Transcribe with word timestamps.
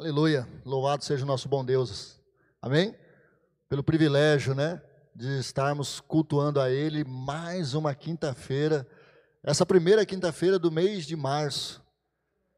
Aleluia. 0.00 0.48
Louvado 0.64 1.04
seja 1.04 1.24
o 1.24 1.26
nosso 1.26 1.46
bom 1.46 1.62
Deus. 1.62 2.18
Amém? 2.62 2.96
Pelo 3.68 3.84
privilégio, 3.84 4.54
né, 4.54 4.80
de 5.14 5.38
estarmos 5.38 6.00
cultuando 6.00 6.58
a 6.58 6.70
Ele 6.70 7.04
mais 7.04 7.74
uma 7.74 7.94
quinta-feira. 7.94 8.88
Essa 9.42 9.66
primeira 9.66 10.06
quinta-feira 10.06 10.58
do 10.58 10.72
mês 10.72 11.04
de 11.04 11.14
março. 11.16 11.82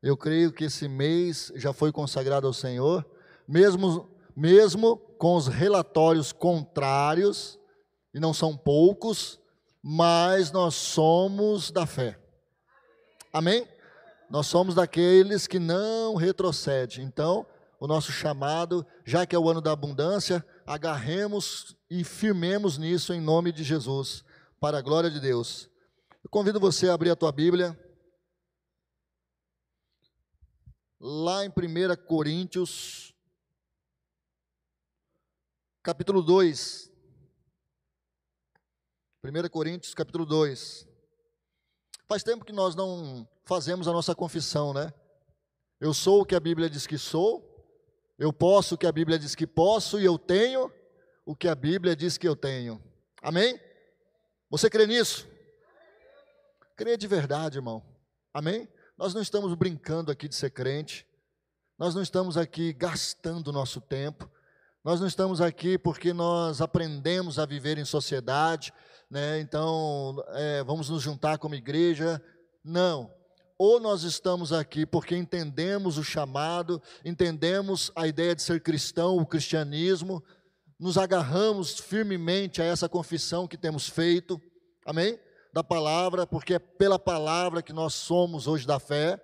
Eu 0.00 0.16
creio 0.16 0.52
que 0.52 0.66
esse 0.66 0.86
mês 0.86 1.50
já 1.56 1.72
foi 1.72 1.90
consagrado 1.90 2.46
ao 2.46 2.52
Senhor, 2.52 3.04
mesmo, 3.48 4.08
mesmo 4.36 4.96
com 5.18 5.34
os 5.34 5.48
relatórios 5.48 6.30
contrários, 6.30 7.58
e 8.14 8.20
não 8.20 8.32
são 8.32 8.56
poucos, 8.56 9.40
mas 9.82 10.52
nós 10.52 10.76
somos 10.76 11.72
da 11.72 11.86
fé. 11.86 12.16
Amém? 13.32 13.66
Nós 14.32 14.46
somos 14.46 14.74
daqueles 14.74 15.46
que 15.46 15.58
não 15.58 16.14
retrocedem. 16.14 17.04
Então, 17.04 17.46
o 17.78 17.86
nosso 17.86 18.10
chamado, 18.10 18.82
já 19.04 19.26
que 19.26 19.36
é 19.36 19.38
o 19.38 19.46
ano 19.46 19.60
da 19.60 19.72
abundância, 19.72 20.42
agarremos 20.66 21.76
e 21.90 22.02
firmemos 22.02 22.78
nisso 22.78 23.12
em 23.12 23.20
nome 23.20 23.52
de 23.52 23.62
Jesus, 23.62 24.24
para 24.58 24.78
a 24.78 24.80
glória 24.80 25.10
de 25.10 25.20
Deus. 25.20 25.68
Eu 26.24 26.30
convido 26.30 26.58
você 26.58 26.88
a 26.88 26.94
abrir 26.94 27.10
a 27.10 27.14
tua 27.14 27.30
Bíblia. 27.30 27.78
Lá 30.98 31.44
em 31.44 31.50
1 31.50 32.06
Coríntios, 32.06 33.14
capítulo 35.82 36.22
2. 36.22 36.90
1 39.22 39.48
Coríntios, 39.50 39.92
capítulo 39.92 40.24
2. 40.24 40.88
Faz 42.08 42.22
tempo 42.22 42.46
que 42.46 42.52
nós 42.52 42.74
não 42.74 43.28
fazemos 43.44 43.88
a 43.88 43.92
nossa 43.92 44.14
confissão, 44.14 44.72
né? 44.72 44.92
Eu 45.80 45.92
sou 45.92 46.22
o 46.22 46.24
que 46.24 46.34
a 46.34 46.40
Bíblia 46.40 46.70
diz 46.70 46.86
que 46.86 46.96
sou, 46.96 47.52
eu 48.18 48.32
posso 48.32 48.74
o 48.74 48.78
que 48.78 48.86
a 48.86 48.92
Bíblia 48.92 49.18
diz 49.18 49.34
que 49.34 49.46
posso 49.46 50.00
e 50.00 50.04
eu 50.04 50.18
tenho 50.18 50.72
o 51.26 51.34
que 51.34 51.48
a 51.48 51.54
Bíblia 51.54 51.96
diz 51.96 52.16
que 52.16 52.28
eu 52.28 52.36
tenho. 52.36 52.82
Amém? 53.20 53.58
Você 54.50 54.68
crê 54.68 54.86
nisso? 54.86 55.28
Crê 56.76 56.96
de 56.96 57.06
verdade, 57.06 57.58
irmão. 57.58 57.82
Amém? 58.32 58.68
Nós 58.96 59.14
não 59.14 59.22
estamos 59.22 59.54
brincando 59.54 60.10
aqui 60.10 60.28
de 60.28 60.34
ser 60.34 60.50
crente. 60.50 61.06
Nós 61.78 61.94
não 61.94 62.02
estamos 62.02 62.36
aqui 62.36 62.72
gastando 62.72 63.48
o 63.48 63.52
nosso 63.52 63.80
tempo. 63.80 64.30
Nós 64.84 65.00
não 65.00 65.06
estamos 65.06 65.40
aqui 65.40 65.78
porque 65.78 66.12
nós 66.12 66.60
aprendemos 66.60 67.38
a 67.38 67.46
viver 67.46 67.78
em 67.78 67.84
sociedade, 67.84 68.72
né? 69.10 69.40
Então 69.40 70.22
é, 70.28 70.62
vamos 70.64 70.88
nos 70.90 71.02
juntar 71.02 71.38
como 71.38 71.54
igreja. 71.54 72.22
Não. 72.64 73.12
Ou 73.58 73.78
nós 73.78 74.02
estamos 74.02 74.52
aqui 74.52 74.84
porque 74.84 75.16
entendemos 75.16 75.98
o 75.98 76.04
chamado, 76.04 76.82
entendemos 77.04 77.90
a 77.94 78.06
ideia 78.06 78.34
de 78.34 78.42
ser 78.42 78.60
cristão, 78.60 79.16
o 79.16 79.26
cristianismo, 79.26 80.22
nos 80.78 80.98
agarramos 80.98 81.78
firmemente 81.78 82.60
a 82.60 82.64
essa 82.64 82.88
confissão 82.88 83.46
que 83.46 83.56
temos 83.56 83.88
feito, 83.88 84.40
amém? 84.84 85.18
Da 85.52 85.62
palavra, 85.62 86.26
porque 86.26 86.54
é 86.54 86.58
pela 86.58 86.98
palavra 86.98 87.62
que 87.62 87.72
nós 87.72 87.94
somos 87.94 88.48
hoje 88.48 88.66
da 88.66 88.80
fé. 88.80 89.22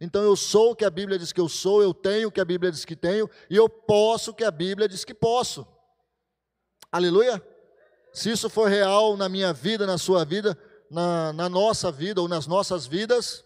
Então 0.00 0.22
eu 0.22 0.36
sou 0.36 0.70
o 0.70 0.76
que 0.76 0.84
a 0.84 0.90
Bíblia 0.90 1.18
diz 1.18 1.32
que 1.32 1.40
eu 1.40 1.48
sou, 1.48 1.82
eu 1.82 1.92
tenho 1.92 2.28
o 2.28 2.32
que 2.32 2.40
a 2.40 2.44
Bíblia 2.44 2.70
diz 2.70 2.84
que 2.84 2.94
tenho, 2.94 3.28
e 3.50 3.56
eu 3.56 3.68
posso 3.68 4.30
o 4.30 4.34
que 4.34 4.44
a 4.44 4.50
Bíblia 4.50 4.88
diz 4.88 5.04
que 5.04 5.12
posso. 5.12 5.66
Aleluia? 6.92 7.42
Se 8.12 8.30
isso 8.30 8.48
for 8.48 8.68
real 8.68 9.16
na 9.16 9.28
minha 9.28 9.52
vida, 9.52 9.86
na 9.86 9.98
sua 9.98 10.24
vida, 10.24 10.56
na, 10.90 11.32
na 11.32 11.48
nossa 11.48 11.90
vida 11.92 12.20
ou 12.20 12.28
nas 12.28 12.46
nossas 12.46 12.86
vidas, 12.86 13.44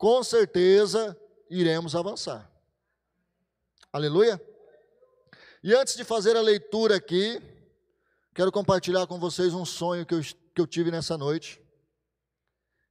com 0.00 0.24
certeza 0.24 1.14
iremos 1.50 1.94
avançar. 1.94 2.50
Aleluia? 3.92 4.40
E 5.62 5.74
antes 5.74 5.94
de 5.94 6.04
fazer 6.04 6.38
a 6.38 6.40
leitura 6.40 6.96
aqui, 6.96 7.38
quero 8.34 8.50
compartilhar 8.50 9.06
com 9.06 9.20
vocês 9.20 9.52
um 9.52 9.66
sonho 9.66 10.06
que 10.06 10.14
eu, 10.14 10.22
que 10.22 10.60
eu 10.62 10.66
tive 10.66 10.90
nessa 10.90 11.18
noite. 11.18 11.60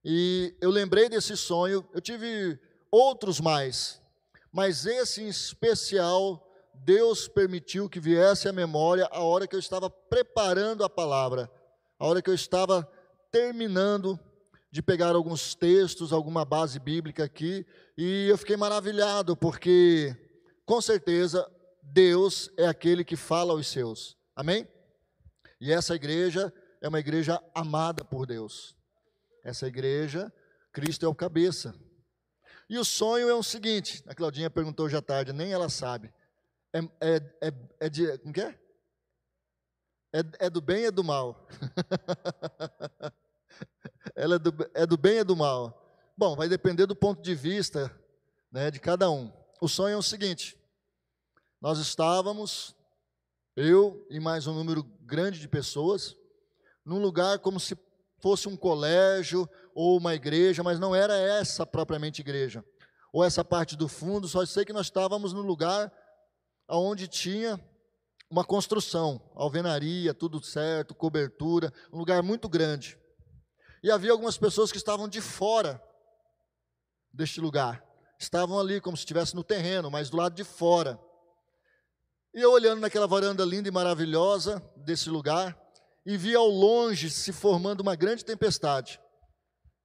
E 0.06 0.56
eu 0.62 0.70
lembrei 0.70 1.10
desse 1.10 1.36
sonho, 1.36 1.84
eu 1.96 2.00
tive 2.00 2.60
outros 2.92 3.42
mais, 3.42 4.00
mas 4.52 4.86
esse 4.86 5.24
em 5.24 5.30
especial, 5.30 6.48
Deus 6.76 7.28
permitiu 7.28 7.90
que 7.90 8.00
viesse 8.00 8.48
à 8.48 8.54
memória 8.54 9.10
a 9.12 9.24
hora 9.24 9.48
que 9.48 9.56
eu 9.56 9.60
estava 9.60 9.90
preparando 9.90 10.84
a 10.84 10.90
palavra, 10.90 11.50
a 11.98 12.06
hora 12.06 12.22
que 12.22 12.30
eu 12.30 12.36
estava 12.36 12.88
terminando 13.32 14.20
de 14.72 14.82
pegar 14.82 15.16
alguns 15.16 15.56
textos, 15.56 16.14
alguma 16.14 16.46
base 16.46 16.80
bíblica 16.80 17.24
aqui, 17.24 17.66
e 17.98 18.28
eu 18.30 18.38
fiquei 18.38 18.56
maravilhado, 18.56 19.36
porque 19.36 20.16
com 20.66 20.80
certeza 20.80 21.50
Deus 21.82 22.52
é 22.58 22.68
aquele 22.68 23.04
que 23.04 23.16
fala 23.16 23.54
aos 23.54 23.68
seus. 23.68 24.16
Amém? 24.36 24.68
E 25.60 25.72
essa 25.72 25.96
igreja 25.96 26.54
é 26.82 26.88
uma 26.88 27.00
igreja 27.00 27.42
amada 27.54 28.06
por 28.06 28.26
Deus. 28.26 28.76
Essa 29.44 29.68
igreja, 29.68 30.32
Cristo 30.72 31.06
é 31.06 31.10
o 31.10 31.16
cabeça. 31.16 31.74
E 32.70 32.78
o 32.78 32.86
sonho 32.86 33.28
é 33.28 33.34
o 33.34 33.44
seguinte: 33.44 34.04
a 34.08 34.14
Claudinha 34.14 34.50
perguntou 34.50 34.86
à 34.88 35.02
tarde, 35.02 35.34
nem 35.34 35.52
ela 35.52 35.70
sabe. 35.70 36.14
É, 36.72 36.80
é, 37.02 37.16
é, 37.42 37.54
é 37.80 37.90
de. 37.90 38.18
Como 38.20 38.34
que 38.34 38.42
é? 38.42 38.60
É, 40.14 40.46
é 40.46 40.50
do 40.50 40.62
bem 40.62 40.84
e 40.84 40.86
é 40.86 40.92
do 40.92 41.04
mal. 41.04 41.48
ela 44.16 44.36
é 44.36 44.40
do, 44.40 44.54
é 44.74 44.86
do 44.86 44.98
bem 44.98 45.16
e 45.16 45.18
é 45.20 45.24
do 45.24 45.36
mal. 45.36 45.76
Bom, 46.18 46.36
vai 46.36 46.50
depender 46.50 46.86
do 46.86 46.96
ponto 46.96 47.22
de 47.22 47.34
vista 47.36 47.96
né, 48.52 48.70
de 48.70 48.80
cada 48.80 49.10
um. 49.10 49.32
O 49.62 49.68
sonho 49.68 49.94
é 49.94 49.98
o 49.98 50.04
seguinte: 50.04 50.58
nós 51.62 51.80
estávamos, 51.80 52.76
eu 53.56 54.06
e 54.10 54.20
mais 54.20 54.48
um 54.48 54.54
número 54.54 54.84
grande 55.02 55.40
de 55.40 55.48
pessoas, 55.48 56.16
num 56.86 57.00
lugar 57.00 57.40
como 57.40 57.60
se 57.60 57.78
fosse 58.20 58.48
um 58.48 58.58
colégio 58.58 59.50
ou 59.74 59.98
uma 59.98 60.16
igreja, 60.16 60.64
mas 60.64 60.80
não 60.80 60.96
era 60.96 61.18
essa 61.18 61.66
propriamente 61.66 62.22
igreja, 62.22 62.64
ou 63.14 63.24
essa 63.24 63.44
parte 63.44 63.76
do 63.76 63.88
fundo, 63.88 64.28
só 64.28 64.46
sei 64.46 64.66
que 64.66 64.74
nós 64.74 64.88
estávamos 64.88 65.34
num 65.34 65.42
lugar 65.42 65.92
onde 66.68 67.08
tinha 67.08 67.60
uma 68.30 68.44
construção, 68.44 69.22
alvenaria, 69.36 70.14
tudo 70.14 70.44
certo, 70.44 70.94
cobertura, 70.94 71.74
um 71.92 71.98
lugar 71.98 72.22
muito 72.22 72.48
grande. 72.48 72.98
E 73.82 73.90
havia 73.90 74.12
algumas 74.12 74.38
pessoas 74.38 74.72
que 74.72 74.78
estavam 74.78 75.08
de 75.08 75.22
fora 75.22 75.82
deste 77.14 77.40
lugar. 77.40 77.84
Estavam 78.20 78.60
ali 78.60 78.82
como 78.82 78.98
se 78.98 79.02
estivesse 79.02 79.36
no 79.36 79.44
terreno, 79.44 79.90
mas 79.90 80.10
do 80.10 80.18
lado 80.18 80.36
de 80.36 80.44
fora. 80.44 81.00
E 82.34 82.42
eu 82.42 82.52
olhando 82.52 82.82
naquela 82.82 83.08
varanda 83.08 83.46
linda 83.46 83.70
e 83.70 83.72
maravilhosa 83.72 84.62
desse 84.76 85.10
lugar, 85.10 85.58
e 86.06 86.18
vi 86.18 86.36
ao 86.36 86.48
longe 86.48 87.10
se 87.10 87.32
formando 87.32 87.82
uma 87.82 87.96
grande 87.96 88.26
tempestade. 88.26 89.00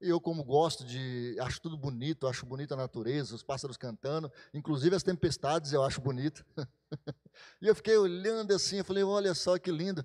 E 0.01 0.09
eu, 0.09 0.21
como 0.21 0.45
gosto 0.45 0.85
de. 0.85 1.37
acho 1.41 1.61
tudo 1.61 1.79
bonito, 1.79 2.27
acho 2.27 2.45
bonita 2.45 2.75
a 2.75 2.77
natureza, 2.77 3.35
os 3.35 3.43
pássaros 3.43 3.77
cantando, 3.77 4.31
inclusive 4.53 4.95
as 4.95 5.03
tempestades 5.03 5.73
eu 5.73 5.83
acho 5.83 6.01
bonito. 6.01 6.45
e 7.63 7.67
eu 7.67 7.75
fiquei 7.75 7.97
olhando 7.97 8.53
assim, 8.53 8.79
eu 8.79 8.85
falei: 8.85 9.05
olha 9.05 9.33
só 9.33 9.57
que 9.59 9.71
lindo. 9.71 10.05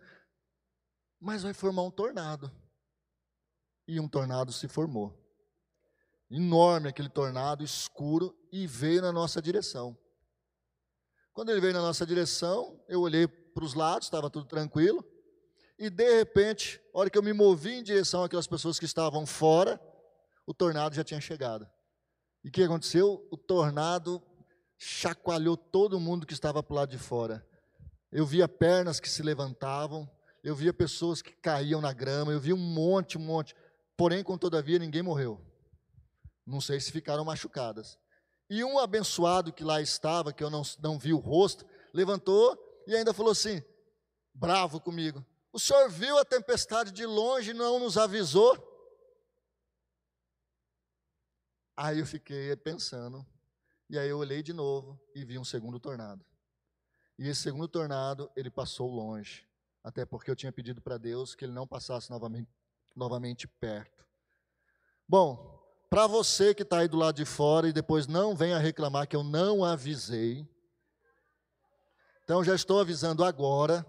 Mas 1.19 1.44
vai 1.44 1.53
formar 1.53 1.83
um 1.83 1.91
tornado 1.91 2.49
e 3.89 4.00
um 4.00 4.07
tornado 4.07 4.51
se 4.53 4.67
formou. 4.67 5.19
Enorme 6.29 6.89
aquele 6.89 7.09
tornado, 7.09 7.63
escuro, 7.63 8.38
e 8.51 8.67
veio 8.67 9.01
na 9.01 9.11
nossa 9.11 9.41
direção. 9.41 9.97
Quando 11.33 11.50
ele 11.50 11.59
veio 11.59 11.73
na 11.73 11.81
nossa 11.81 12.05
direção, 12.05 12.79
eu 12.88 13.01
olhei 13.01 13.28
para 13.28 13.63
os 13.63 13.73
lados, 13.73 14.05
estava 14.05 14.29
tudo 14.29 14.45
tranquilo, 14.45 15.03
e 15.78 15.89
de 15.89 16.17
repente, 16.17 16.79
a 16.94 16.99
hora 16.99 17.09
que 17.09 17.17
eu 17.17 17.23
me 17.23 17.33
movi 17.33 17.73
em 17.73 17.83
direção 17.83 18.23
àquelas 18.23 18.45
pessoas 18.45 18.78
que 18.78 18.85
estavam 18.85 19.25
fora, 19.25 19.81
o 20.45 20.53
tornado 20.53 20.94
já 20.94 21.03
tinha 21.03 21.19
chegado. 21.19 21.67
E 22.44 22.49
o 22.49 22.51
que 22.51 22.61
aconteceu? 22.61 23.28
O 23.31 23.38
tornado 23.38 24.22
chacoalhou 24.78 25.57
todo 25.57 25.99
mundo 25.99 26.28
que 26.28 26.33
estava 26.33 26.61
para 26.61 26.73
o 26.73 26.75
lado 26.75 26.91
de 26.91 26.99
fora. 26.99 27.43
Eu 28.11 28.25
via 28.25 28.47
pernas 28.47 28.99
que 28.99 29.09
se 29.09 29.23
levantavam, 29.23 30.08
eu 30.43 30.55
via 30.55 30.73
pessoas 30.73 31.23
que 31.23 31.31
caíam 31.31 31.81
na 31.81 31.91
grama, 31.91 32.31
eu 32.31 32.40
via 32.40 32.53
um 32.53 32.58
monte, 32.58 33.17
um 33.17 33.22
monte. 33.22 33.55
Porém, 33.99 34.23
com 34.23 34.37
todavia, 34.37 34.79
ninguém 34.79 35.01
morreu. 35.01 35.46
Não 36.46 36.61
sei 36.61 36.79
se 36.79 36.90
ficaram 36.90 37.25
machucadas. 37.25 37.99
E 38.49 38.63
um 38.63 38.79
abençoado 38.79 39.51
que 39.51 39.61
lá 39.61 39.81
estava, 39.81 40.31
que 40.31 40.41
eu 40.41 40.49
não, 40.49 40.61
não 40.81 40.97
vi 40.97 41.11
o 41.11 41.17
rosto, 41.17 41.66
levantou 41.93 42.57
e 42.87 42.96
ainda 42.96 43.13
falou 43.13 43.34
assim, 43.34 43.61
bravo 44.34 44.79
comigo: 44.79 45.25
O 45.51 45.59
senhor 45.59 45.90
viu 45.90 46.17
a 46.17 46.23
tempestade 46.23 46.93
de 46.93 47.05
longe 47.05 47.51
e 47.51 47.53
não 47.53 47.78
nos 47.78 47.97
avisou? 47.97 48.57
Aí 51.75 51.99
eu 51.99 52.05
fiquei 52.05 52.55
pensando, 52.55 53.28
e 53.90 53.99
aí 53.99 54.07
eu 54.07 54.17
olhei 54.17 54.41
de 54.41 54.53
novo 54.53 54.97
e 55.13 55.25
vi 55.25 55.37
um 55.37 55.43
segundo 55.43 55.78
tornado. 55.78 56.25
E 57.17 57.28
esse 57.28 57.41
segundo 57.41 57.67
tornado, 57.67 58.31
ele 58.34 58.49
passou 58.49 58.90
longe, 58.90 59.45
até 59.84 60.05
porque 60.05 60.31
eu 60.31 60.37
tinha 60.37 60.53
pedido 60.53 60.81
para 60.81 60.97
Deus 60.97 61.35
que 61.35 61.43
ele 61.43 61.52
não 61.52 61.67
passasse 61.67 62.09
novamente 62.09 62.49
novamente 62.99 63.47
perto. 63.47 64.05
Bom, 65.07 65.57
para 65.90 66.05
você 66.05 66.53
que 66.53 66.61
está 66.61 66.79
aí 66.79 66.87
do 66.87 66.97
lado 66.97 67.16
de 67.16 67.25
fora 67.25 67.67
e 67.67 67.73
depois 67.73 68.05
não 68.05 68.35
venha 68.35 68.59
reclamar 68.59 69.07
que 69.07 69.16
eu 69.16 69.23
não 69.23 69.66
avisei, 69.66 70.47
Então 72.23 72.43
já 72.43 72.53
estou 72.53 72.79
avisando 72.79 73.23
agora, 73.23 73.84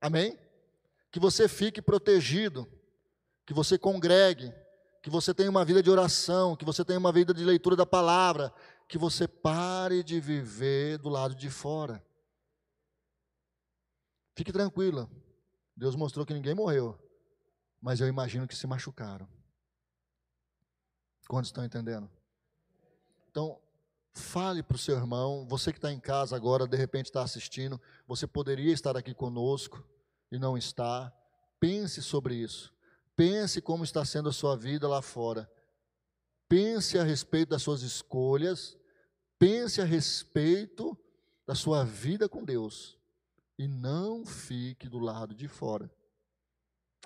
amém? 0.00 0.36
Que 1.12 1.20
você 1.20 1.46
fique 1.46 1.80
protegido, 1.80 2.66
que 3.46 3.54
você 3.54 3.78
congregue, 3.78 4.52
que 5.00 5.08
você 5.08 5.32
tenha 5.32 5.48
uma 5.48 5.64
vida 5.64 5.80
de 5.80 5.88
oração, 5.88 6.56
que 6.56 6.64
você 6.64 6.84
tenha 6.84 6.98
uma 6.98 7.12
vida 7.12 7.32
de 7.32 7.44
leitura 7.44 7.76
da 7.76 7.86
palavra, 7.86 8.52
que 8.88 8.98
você 8.98 9.28
pare 9.28 10.02
de 10.02 10.18
viver 10.18 10.98
do 10.98 11.08
lado 11.08 11.32
de 11.36 11.48
fora. 11.48 12.04
Fique 14.34 14.52
tranquila. 14.52 15.08
Deus 15.76 15.94
mostrou 15.94 16.26
que 16.26 16.34
ninguém 16.34 16.54
morreu, 16.54 16.98
mas 17.80 18.00
eu 18.00 18.08
imagino 18.08 18.46
que 18.46 18.56
se 18.56 18.66
machucaram. 18.66 19.28
Quantos 21.28 21.48
estão 21.48 21.64
entendendo? 21.64 22.10
Então, 23.30 23.60
fale 24.12 24.62
para 24.62 24.74
o 24.74 24.78
seu 24.78 24.96
irmão, 24.96 25.46
você 25.46 25.72
que 25.72 25.78
está 25.78 25.92
em 25.92 26.00
casa 26.00 26.34
agora, 26.34 26.66
de 26.66 26.76
repente 26.76 27.06
está 27.06 27.22
assistindo, 27.22 27.80
você 28.06 28.26
poderia 28.26 28.72
estar 28.72 28.96
aqui 28.96 29.14
conosco 29.14 29.84
e 30.30 30.38
não 30.38 30.58
está. 30.58 31.12
Pense 31.58 32.02
sobre 32.02 32.34
isso. 32.34 32.74
Pense 33.16 33.60
como 33.60 33.84
está 33.84 34.04
sendo 34.04 34.28
a 34.28 34.32
sua 34.32 34.56
vida 34.56 34.88
lá 34.88 35.02
fora. 35.02 35.50
Pense 36.48 36.98
a 36.98 37.04
respeito 37.04 37.50
das 37.50 37.62
suas 37.62 37.82
escolhas. 37.82 38.76
Pense 39.38 39.80
a 39.80 39.84
respeito 39.84 40.98
da 41.46 41.54
sua 41.54 41.84
vida 41.84 42.28
com 42.28 42.44
Deus. 42.44 42.98
E 43.58 43.68
não 43.68 44.24
fique 44.24 44.88
do 44.88 44.98
lado 44.98 45.34
de 45.34 45.46
fora. 45.46 45.90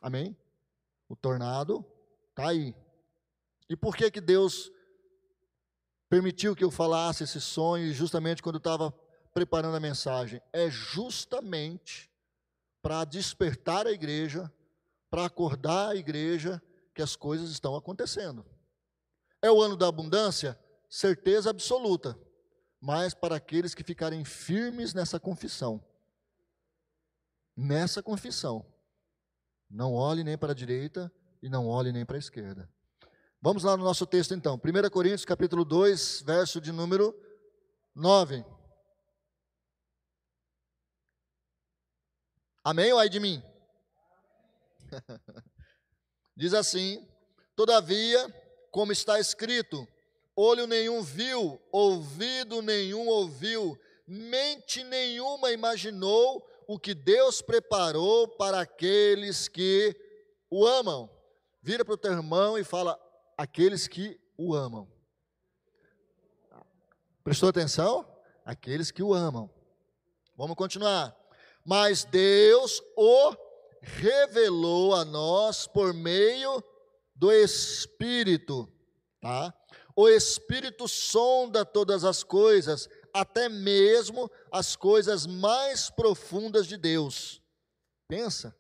Amém? 0.01 0.37
O 1.09 1.17
tornado 1.17 1.85
está 2.31 2.49
aí. 2.49 2.75
E 3.69 3.77
por 3.77 3.97
que 3.97 4.11
que 4.11 4.21
Deus 4.21 4.71
permitiu 6.09 6.55
que 6.55 6.65
eu 6.65 6.71
falasse 6.71 7.25
esse 7.25 7.41
sonho 7.41 7.93
justamente 7.93 8.43
quando 8.43 8.57
eu 8.57 8.59
estava 8.59 8.93
preparando 9.33 9.77
a 9.77 9.81
mensagem? 9.81 10.41
É 10.53 10.71
justamente 10.71 12.11
para 12.83 13.05
despertar 13.05 13.87
a 13.87 13.93
igreja, 13.93 14.53
para 15.11 15.25
acordar 15.25 15.91
a 15.91 15.97
igreja 15.97 16.63
que 16.95 17.03
as 17.03 17.17
coisas 17.17 17.51
estão 17.51 17.75
acontecendo. 17.75 18.45
É 19.41 19.51
o 19.51 19.61
ano 19.61 19.77
da 19.77 19.89
abundância? 19.89 20.59
Certeza 20.89 21.51
absoluta. 21.51 22.19
Mas 22.81 23.15
para 23.15 23.37
aqueles 23.37 23.75
que 23.75 23.83
ficarem 23.83 24.25
firmes 24.25 24.95
nessa 24.95 25.19
confissão. 25.19 25.83
Nessa 27.57 28.03
confissão. 28.03 28.65
Não 29.71 29.93
olhe 29.93 30.23
nem 30.23 30.37
para 30.39 30.53
a 30.53 30.55
direita 30.55 31.13
e 31.43 31.49
não 31.49 31.67
olhe 31.67 31.93
nem 31.93 32.05
para 32.05 32.17
a 32.17 32.19
esquerda. 32.19 32.69
Vamos 33.41 33.63
lá 33.63 33.77
no 33.77 33.85
nosso 33.85 34.07
texto 34.07 34.35
então. 34.35 34.55
1 34.55 34.91
Coríntios 34.91 35.25
capítulo 35.25 35.65
2, 35.65 36.23
verso 36.23 36.61
de 36.61 36.73
número 36.73 37.15
9. 37.95 38.45
Amém 42.65 42.93
ou 42.93 42.99
ai 42.99 43.11
de 43.11 43.21
mim? 43.21 43.43
Diz 46.35 46.55
assim: 46.55 47.07
Todavia, 47.55 48.27
como 48.71 48.91
está 48.91 49.21
escrito, 49.21 49.87
olho 50.35 50.67
nenhum 50.67 51.03
viu, 51.03 51.61
ouvido 51.71 52.63
nenhum 52.63 53.07
ouviu, 53.07 53.79
mente 54.07 54.83
nenhuma 54.83 55.53
imaginou 55.53 56.43
o 56.67 56.79
que 56.79 56.95
Deus 56.95 57.43
preparou 57.43 58.29
para 58.29 58.61
aqueles 58.61 59.49
que 59.49 59.95
o 60.51 60.67
amam. 60.67 61.11
Vira 61.63 61.85
para 61.85 61.95
o 61.95 61.99
teu 61.99 62.13
irmão 62.13 62.59
e 62.59 62.65
fala: 62.65 62.99
aqueles 63.37 63.89
que 63.89 64.21
o 64.37 64.55
amam. 64.55 64.89
Prestou 67.23 67.49
atenção? 67.49 68.07
Aqueles 68.45 68.91
que 68.91 69.03
o 69.03 69.15
amam. 69.15 69.51
Vamos 70.37 70.57
continuar. 70.57 71.17
Mas 71.65 72.05
Deus 72.05 72.83
o 72.97 73.35
revelou 73.81 74.95
a 74.95 75.05
nós 75.05 75.67
por 75.67 75.95
meio 75.95 76.63
do 77.15 77.33
Espírito, 77.33 78.69
tá? 79.21 79.55
O 79.97 80.09
Espírito 80.09 80.89
sonda 80.89 81.65
todas 81.65 82.05
as 82.05 82.23
coisas, 82.23 82.89
até 83.15 83.49
mesmo 83.49 84.29
as 84.51 84.75
coisas 84.75 85.25
mais 85.27 85.89
profundas 85.89 86.67
de 86.67 86.77
Deus. 86.77 87.41
Pensa. 88.09 88.55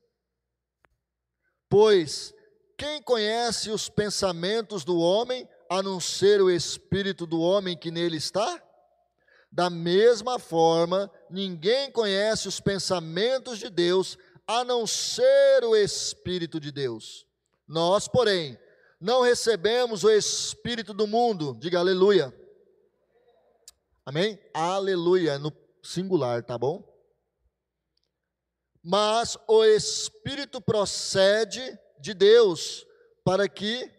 Pois 1.68 2.32
quem 2.78 3.02
conhece 3.02 3.70
os 3.70 3.88
pensamentos 3.88 4.84
do 4.84 4.98
homem, 4.98 5.48
a 5.68 5.82
não 5.82 5.98
ser 5.98 6.40
o 6.40 6.50
espírito 6.50 7.26
do 7.26 7.40
homem 7.40 7.76
que 7.76 7.90
nele 7.90 8.16
está? 8.16 8.62
Da 9.50 9.70
mesma 9.70 10.38
forma, 10.38 11.10
ninguém 11.30 11.90
conhece 11.90 12.48
os 12.48 12.58
pensamentos 12.58 13.58
de 13.58 13.70
Deus, 13.70 14.18
a 14.46 14.64
não 14.64 14.86
ser 14.86 15.64
o 15.64 15.76
Espírito 15.76 16.58
de 16.58 16.72
Deus. 16.72 17.24
Nós, 17.66 18.08
porém, 18.08 18.58
não 19.00 19.22
recebemos 19.22 20.02
o 20.02 20.10
Espírito 20.10 20.92
do 20.92 21.06
mundo, 21.06 21.56
diga 21.58 21.78
aleluia. 21.78 22.34
Amém? 24.06 24.38
Aleluia, 24.52 25.38
no 25.38 25.50
singular, 25.82 26.42
tá 26.42 26.58
bom? 26.58 26.84
Mas 28.82 29.38
o 29.48 29.64
Espírito 29.64 30.60
procede 30.60 31.78
de 31.98 32.12
Deus, 32.12 32.86
para 33.24 33.48
que 33.48 33.90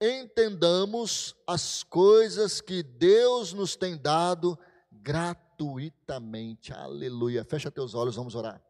entendamos 0.00 1.36
as 1.46 1.84
coisas 1.84 2.60
que 2.60 2.82
Deus 2.82 3.52
nos 3.52 3.76
tem 3.76 3.96
dado 3.96 4.58
gratuitamente. 4.90 6.72
Aleluia. 6.72 7.44
Fecha 7.44 7.70
teus 7.70 7.94
olhos, 7.94 8.16
vamos 8.16 8.34
orar. 8.34 8.60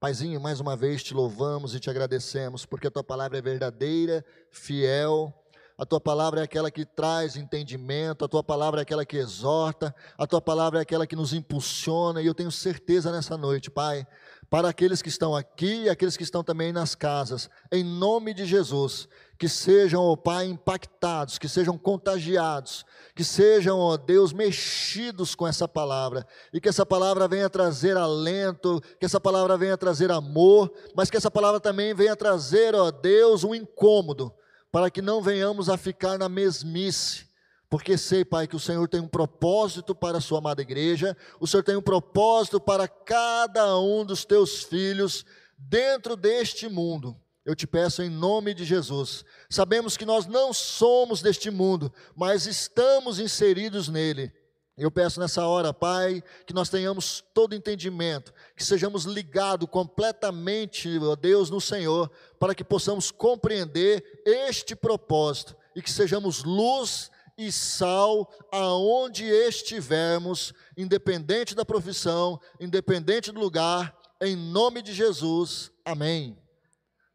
Paizinho, 0.00 0.40
mais 0.40 0.60
uma 0.60 0.74
vez 0.74 1.02
te 1.02 1.12
louvamos 1.12 1.74
e 1.74 1.80
te 1.80 1.90
agradecemos, 1.90 2.64
porque 2.64 2.86
a 2.86 2.90
tua 2.90 3.04
palavra 3.04 3.36
é 3.36 3.42
verdadeira, 3.42 4.24
fiel 4.50 5.43
a 5.76 5.84
tua 5.84 6.00
palavra 6.00 6.40
é 6.40 6.44
aquela 6.44 6.70
que 6.70 6.84
traz 6.84 7.36
entendimento, 7.36 8.24
a 8.24 8.28
tua 8.28 8.44
palavra 8.44 8.80
é 8.80 8.82
aquela 8.82 9.04
que 9.04 9.16
exorta, 9.16 9.92
a 10.16 10.26
tua 10.26 10.40
palavra 10.40 10.78
é 10.78 10.82
aquela 10.82 11.06
que 11.06 11.16
nos 11.16 11.32
impulsiona, 11.32 12.22
e 12.22 12.26
eu 12.26 12.34
tenho 12.34 12.52
certeza 12.52 13.10
nessa 13.10 13.36
noite, 13.36 13.70
Pai, 13.70 14.06
para 14.48 14.68
aqueles 14.68 15.02
que 15.02 15.08
estão 15.08 15.34
aqui 15.34 15.82
e 15.82 15.88
aqueles 15.88 16.16
que 16.16 16.22
estão 16.22 16.44
também 16.44 16.72
nas 16.72 16.94
casas, 16.94 17.50
em 17.72 17.82
nome 17.82 18.32
de 18.32 18.46
Jesus, 18.46 19.08
que 19.36 19.48
sejam, 19.48 20.00
ó 20.00 20.14
Pai, 20.14 20.46
impactados, 20.46 21.38
que 21.38 21.48
sejam 21.48 21.76
contagiados, 21.76 22.86
que 23.12 23.24
sejam, 23.24 23.80
ó 23.80 23.96
Deus, 23.96 24.32
mexidos 24.32 25.34
com 25.34 25.44
essa 25.44 25.66
palavra, 25.66 26.24
e 26.52 26.60
que 26.60 26.68
essa 26.68 26.86
palavra 26.86 27.26
venha 27.26 27.50
trazer 27.50 27.96
alento, 27.96 28.80
que 29.00 29.06
essa 29.06 29.20
palavra 29.20 29.56
venha 29.56 29.76
trazer 29.76 30.12
amor, 30.12 30.72
mas 30.94 31.10
que 31.10 31.16
essa 31.16 31.32
palavra 31.32 31.58
também 31.58 31.92
venha 31.94 32.14
trazer, 32.14 32.76
ó 32.76 32.92
Deus, 32.92 33.42
um 33.42 33.52
incômodo 33.56 34.32
para 34.74 34.90
que 34.90 35.00
não 35.00 35.22
venhamos 35.22 35.68
a 35.68 35.76
ficar 35.76 36.18
na 36.18 36.28
mesmice, 36.28 37.28
porque 37.70 37.96
sei, 37.96 38.24
Pai, 38.24 38.48
que 38.48 38.56
o 38.56 38.58
Senhor 38.58 38.88
tem 38.88 39.00
um 39.00 39.06
propósito 39.06 39.94
para 39.94 40.18
a 40.18 40.20
sua 40.20 40.38
amada 40.38 40.62
igreja, 40.62 41.16
o 41.38 41.46
Senhor 41.46 41.62
tem 41.62 41.76
um 41.76 41.80
propósito 41.80 42.60
para 42.60 42.88
cada 42.88 43.78
um 43.78 44.04
dos 44.04 44.24
teus 44.24 44.64
filhos 44.64 45.24
dentro 45.56 46.16
deste 46.16 46.68
mundo. 46.68 47.16
Eu 47.44 47.54
te 47.54 47.68
peço 47.68 48.02
em 48.02 48.10
nome 48.10 48.52
de 48.52 48.64
Jesus. 48.64 49.24
Sabemos 49.48 49.96
que 49.96 50.04
nós 50.04 50.26
não 50.26 50.52
somos 50.52 51.22
deste 51.22 51.52
mundo, 51.52 51.94
mas 52.16 52.44
estamos 52.44 53.20
inseridos 53.20 53.86
nele. 53.86 54.32
Eu 54.76 54.90
peço 54.90 55.20
nessa 55.20 55.46
hora, 55.46 55.72
Pai, 55.72 56.22
que 56.44 56.52
nós 56.52 56.68
tenhamos 56.68 57.22
todo 57.32 57.54
entendimento, 57.54 58.34
que 58.56 58.64
sejamos 58.64 59.04
ligados 59.04 59.68
completamente, 59.70 60.98
ó 60.98 61.14
Deus, 61.14 61.48
no 61.48 61.60
Senhor, 61.60 62.10
para 62.40 62.54
que 62.56 62.64
possamos 62.64 63.12
compreender 63.12 64.22
este 64.26 64.74
propósito 64.74 65.56
e 65.76 65.82
que 65.82 65.90
sejamos 65.90 66.42
luz 66.42 67.08
e 67.38 67.52
sal 67.52 68.28
aonde 68.50 69.24
estivermos, 69.24 70.52
independente 70.76 71.54
da 71.54 71.64
profissão, 71.64 72.40
independente 72.58 73.30
do 73.30 73.38
lugar, 73.38 73.96
em 74.20 74.34
nome 74.34 74.82
de 74.82 74.92
Jesus. 74.92 75.70
Amém. 75.84 76.36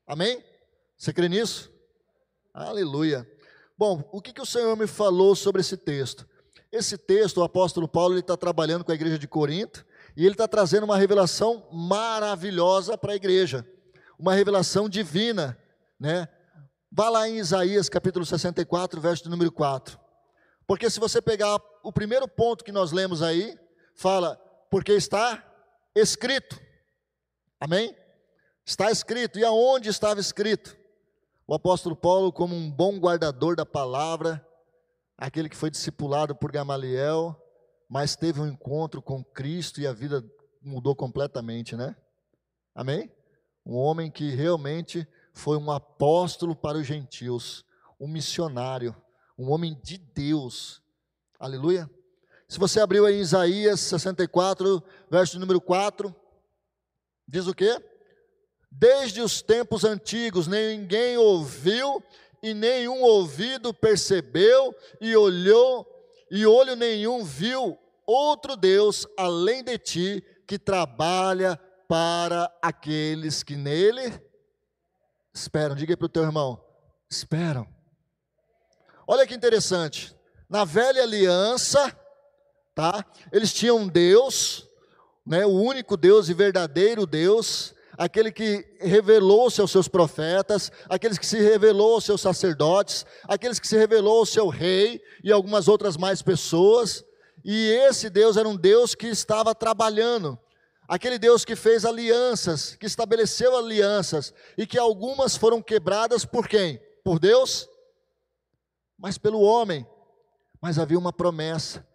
Amém? 0.08 0.42
Você 0.98 1.12
crê 1.12 1.28
nisso? 1.28 1.70
Aleluia. 2.54 3.30
Bom, 3.78 4.08
o 4.13 4.22
que, 4.22 4.34
que 4.34 4.42
o 4.42 4.46
Senhor 4.46 4.75
me 4.78 4.88
falou 4.88 5.36
sobre 5.36 5.62
esse 5.62 5.75
texto? 5.75 6.28
Esse 6.72 6.98
texto, 6.98 7.38
o 7.38 7.44
apóstolo 7.44 7.88
Paulo, 7.88 8.14
ele 8.14 8.20
está 8.20 8.38
trabalhando 8.38 8.84
com 8.84 8.92
a 8.92 8.96
igreja 8.96 9.18
de 9.18 9.28
Corinto 9.28 9.86
e 10.16 10.24
ele 10.24 10.34
está 10.34 10.48
trazendo 10.48 10.84
uma 10.84 10.98
revelação 10.98 11.68
maravilhosa 11.72 12.98
para 12.98 13.14
a 13.14 13.16
igreja, 13.16 13.66
uma 14.18 14.34
revelação 14.34 14.88
divina, 14.88 15.58
né? 16.00 16.28
Vá 16.92 17.10
lá 17.10 17.28
em 17.28 17.38
Isaías 17.38 17.88
capítulo 17.90 18.26
64, 18.26 19.00
verso 19.00 19.30
número 19.30 19.52
4. 19.52 20.00
Porque 20.68 20.90
se 20.90 21.00
você 21.00 21.22
pegar 21.22 21.60
o 21.84 21.92
primeiro 21.92 22.28
ponto 22.28 22.64
que 22.64 22.72
nós 22.72 22.92
lemos 22.92 23.22
aí, 23.22 23.58
fala, 23.96 24.36
porque 24.70 24.92
está 24.94 25.44
escrito. 25.96 26.60
Amém? 27.60 27.96
Está 28.64 28.92
escrito. 28.92 29.40
E 29.40 29.44
aonde 29.44 29.90
estava 29.90 30.20
escrito? 30.20 30.78
O 31.48 31.56
apóstolo 31.56 31.96
Paulo, 31.96 32.32
como 32.32 32.56
um 32.56 32.70
bom 32.70 33.00
guardador 33.00 33.56
da 33.56 33.66
palavra, 33.66 34.46
aquele 35.20 35.50
que 35.50 35.58
foi 35.58 35.70
discipulado 35.70 36.34
por 36.34 36.52
Gamaliel, 36.52 37.36
mas 37.90 38.16
teve 38.16 38.40
um 38.40 38.48
encontro 38.48 39.02
com 39.02 39.24
Cristo 39.24 39.82
e 39.82 39.88
a 39.88 39.92
vida 39.92 40.24
mudou 40.62 40.96
completamente, 40.96 41.76
né? 41.76 41.96
Amém? 42.74 43.12
Um 43.66 43.76
homem 43.76 44.10
que 44.10 44.30
realmente 44.30 45.06
foi 45.34 45.58
um 45.58 45.70
apóstolo 45.72 46.56
para 46.56 46.78
os 46.78 46.88
gentios, 46.88 47.66
um 48.00 48.08
missionário, 48.08 48.96
um 49.38 49.52
homem 49.52 49.78
de 49.84 49.98
Deus. 49.98 50.82
Aleluia. 51.38 51.90
Se 52.48 52.58
você 52.58 52.80
abriu 52.80 53.06
aí 53.06 53.20
Isaías 53.20 53.82
64, 53.82 54.82
verso 55.12 55.38
número 55.38 55.60
4, 55.60 56.16
diz 57.28 57.46
o 57.46 57.54
quê? 57.54 57.78
Desde 58.72 59.22
os 59.22 59.42
tempos 59.42 59.84
antigos 59.84 60.48
ninguém 60.48 61.18
ouviu 61.18 62.02
e 62.41 62.53
nenhum 62.53 63.01
ouvido 63.01 63.74
percebeu 63.74 64.75
e 65.00 65.15
olhou 65.15 65.88
e 66.31 66.46
olho 66.46 66.75
nenhum 66.75 67.24
viu 67.24 67.77
outro 68.05 68.55
Deus 68.55 69.05
além 69.17 69.63
de 69.63 69.77
ti 69.77 70.24
que 70.48 70.58
trabalha 70.58 71.60
para 71.88 72.51
aqueles 72.62 73.43
que 73.43 73.55
nele 73.55 74.22
esperam. 75.34 75.75
Diga 75.75 75.98
para 75.98 76.05
o 76.05 76.10
teu 76.10 76.24
irmão: 76.24 76.63
esperam. 77.10 77.67
Olha 79.08 79.25
que 79.25 79.34
interessante. 79.34 80.15
Na 80.48 80.65
velha 80.65 81.03
aliança, 81.03 81.96
tá? 82.74 83.05
Eles 83.31 83.53
tinham 83.53 83.88
Deus, 83.88 84.67
né, 85.25 85.46
o 85.46 85.50
único 85.50 85.96
Deus 85.96 86.29
e 86.29 86.34
verdadeiro 86.34 87.05
Deus, 87.05 87.74
aquele 88.00 88.32
que 88.32 88.65
revelou-se 88.79 89.60
aos 89.60 89.72
seus 89.72 89.89
profetas, 89.89 90.72
aqueles 90.88 91.18
que 91.18 91.25
se 91.25 91.38
revelou 91.38 91.96
aos 91.96 92.06
seus 92.06 92.22
sacerdotes, 92.22 93.06
aqueles 93.25 93.60
que 93.60 93.68
se 93.68 93.77
revelou 93.77 94.20
ao 94.20 94.25
seu 94.25 94.48
rei 94.48 95.01
e 95.22 95.34
algumas 95.34 95.68
outras 95.68 95.98
mais 95.98 96.22
pessoas. 96.22 97.03
E 97.44 97.72
esse 97.72 98.10
Deus 98.10 98.38
era 98.38 98.48
um 98.48 98.56
Deus 98.56 98.96
que 98.96 99.08
estava 99.08 99.53
trabalhando, 99.53 100.39
aquele 100.88 101.20
Deus 101.20 101.44
que 101.44 101.58
fez 101.58 101.84
alianças, 101.84 102.74
que 102.77 102.86
estabeleceu 102.86 103.58
alianças, 103.58 104.34
e 104.58 104.65
que 104.65 104.79
algumas 104.79 105.36
foram 105.36 105.62
quebradas 105.62 106.24
por 106.24 106.48
quem? 106.48 106.82
Por 107.03 107.20
Deus, 107.20 107.68
mas 108.98 109.18
pelo 109.18 109.41
homem. 109.41 109.86
Mas 110.62 110.79
havia 110.79 110.98
uma 110.98 111.12
promessa. 111.12 111.86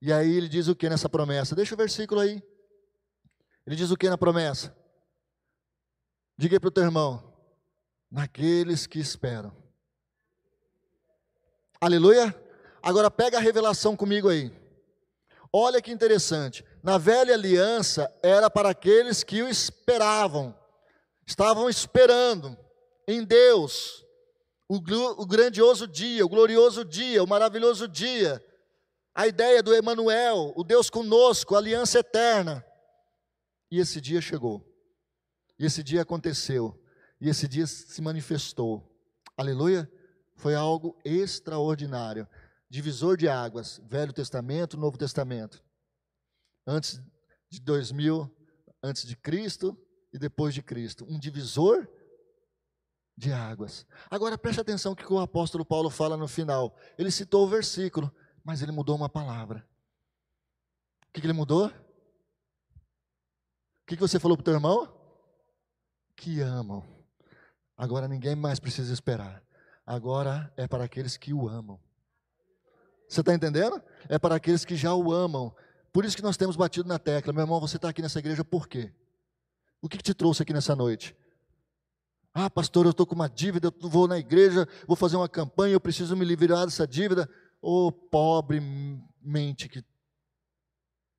E 0.00 0.10
aí 0.10 0.34
ele 0.34 0.48
diz 0.48 0.66
o 0.66 0.74
que 0.74 0.88
nessa 0.88 1.10
promessa? 1.10 1.54
Deixa 1.54 1.74
o 1.74 1.78
versículo 1.78 2.22
aí. 2.22 2.42
Ele 3.66 3.76
diz 3.76 3.90
o 3.90 3.96
que 3.98 4.08
na 4.08 4.16
promessa? 4.16 4.81
Diga 6.36 6.58
para 6.58 6.68
o 6.68 6.72
teu 6.72 6.84
irmão: 6.84 7.32
naqueles 8.10 8.86
que 8.86 8.98
esperam. 8.98 9.52
Aleluia? 11.80 12.34
Agora 12.82 13.10
pega 13.10 13.38
a 13.38 13.40
revelação 13.40 13.96
comigo 13.96 14.28
aí. 14.28 14.52
Olha 15.52 15.82
que 15.82 15.90
interessante. 15.90 16.64
Na 16.82 16.98
velha 16.98 17.34
aliança 17.34 18.12
era 18.22 18.50
para 18.50 18.70
aqueles 18.70 19.22
que 19.22 19.42
o 19.42 19.48
esperavam, 19.48 20.56
estavam 21.26 21.68
esperando 21.68 22.56
em 23.06 23.24
Deus 23.24 24.04
o, 24.68 24.76
o 24.76 25.26
grandioso 25.26 25.86
dia, 25.86 26.24
o 26.24 26.28
glorioso 26.28 26.84
dia, 26.84 27.22
o 27.22 27.26
maravilhoso 27.26 27.86
dia. 27.86 28.42
A 29.14 29.26
ideia 29.26 29.62
do 29.62 29.74
Emanuel, 29.74 30.52
o 30.56 30.64
Deus 30.64 30.88
conosco, 30.88 31.54
a 31.54 31.58
aliança 31.58 31.98
eterna. 31.98 32.64
E 33.70 33.78
esse 33.78 34.00
dia 34.00 34.20
chegou. 34.20 34.71
E 35.62 35.64
esse 35.64 35.80
dia 35.80 36.02
aconteceu. 36.02 36.76
E 37.20 37.28
esse 37.28 37.46
dia 37.46 37.68
se 37.68 38.02
manifestou. 38.02 38.92
Aleluia! 39.36 39.88
Foi 40.34 40.56
algo 40.56 41.00
extraordinário. 41.04 42.26
Divisor 42.68 43.16
de 43.16 43.28
águas, 43.28 43.80
Velho 43.88 44.12
Testamento, 44.12 44.76
Novo 44.76 44.98
Testamento. 44.98 45.62
Antes 46.66 47.00
de 47.48 47.60
2000, 47.60 48.28
antes 48.82 49.06
de 49.06 49.14
Cristo 49.14 49.78
e 50.12 50.18
depois 50.18 50.52
de 50.52 50.64
Cristo. 50.64 51.06
Um 51.08 51.16
divisor 51.16 51.86
de 53.16 53.32
águas. 53.32 53.86
Agora 54.10 54.36
preste 54.36 54.60
atenção 54.60 54.96
que 54.96 55.12
o 55.12 55.20
apóstolo 55.20 55.64
Paulo 55.64 55.90
fala 55.90 56.16
no 56.16 56.26
final. 56.26 56.76
Ele 56.98 57.12
citou 57.12 57.46
o 57.46 57.48
versículo, 57.48 58.12
mas 58.42 58.62
ele 58.62 58.72
mudou 58.72 58.96
uma 58.96 59.08
palavra. 59.08 59.64
O 61.08 61.12
que, 61.12 61.20
que 61.20 61.26
ele 61.28 61.32
mudou? 61.32 61.68
O 61.68 61.72
que, 63.86 63.94
que 63.94 64.02
você 64.02 64.18
falou 64.18 64.36
para 64.36 64.42
o 64.42 64.44
teu 64.44 64.54
irmão? 64.54 65.01
Que 66.22 66.40
amam. 66.40 66.84
Agora 67.76 68.06
ninguém 68.06 68.36
mais 68.36 68.60
precisa 68.60 68.92
esperar. 68.92 69.42
Agora 69.84 70.52
é 70.56 70.68
para 70.68 70.84
aqueles 70.84 71.16
que 71.16 71.34
o 71.34 71.48
amam. 71.48 71.80
Você 73.08 73.20
está 73.20 73.34
entendendo? 73.34 73.82
É 74.08 74.20
para 74.20 74.36
aqueles 74.36 74.64
que 74.64 74.76
já 74.76 74.94
o 74.94 75.12
amam. 75.12 75.52
Por 75.92 76.04
isso 76.04 76.16
que 76.16 76.22
nós 76.22 76.36
temos 76.36 76.54
batido 76.54 76.88
na 76.88 76.96
tecla. 76.96 77.32
Meu 77.32 77.42
irmão, 77.42 77.58
você 77.58 77.74
está 77.74 77.88
aqui 77.88 78.00
nessa 78.00 78.20
igreja 78.20 78.44
por 78.44 78.68
quê? 78.68 78.92
O 79.80 79.88
que, 79.88 79.96
que 79.96 80.04
te 80.04 80.14
trouxe 80.14 80.44
aqui 80.44 80.52
nessa 80.52 80.76
noite? 80.76 81.16
Ah, 82.32 82.48
pastor, 82.48 82.86
eu 82.86 82.92
estou 82.92 83.04
com 83.04 83.16
uma 83.16 83.28
dívida, 83.28 83.74
eu 83.82 83.88
vou 83.88 84.06
na 84.06 84.16
igreja, 84.16 84.66
vou 84.86 84.96
fazer 84.96 85.16
uma 85.16 85.28
campanha, 85.28 85.74
eu 85.74 85.80
preciso 85.80 86.16
me 86.16 86.24
livrar 86.24 86.66
dessa 86.66 86.86
dívida. 86.86 87.28
Ô 87.60 87.88
oh, 87.88 87.92
pobre 87.92 88.60
mente 89.20 89.68
que, 89.68 89.84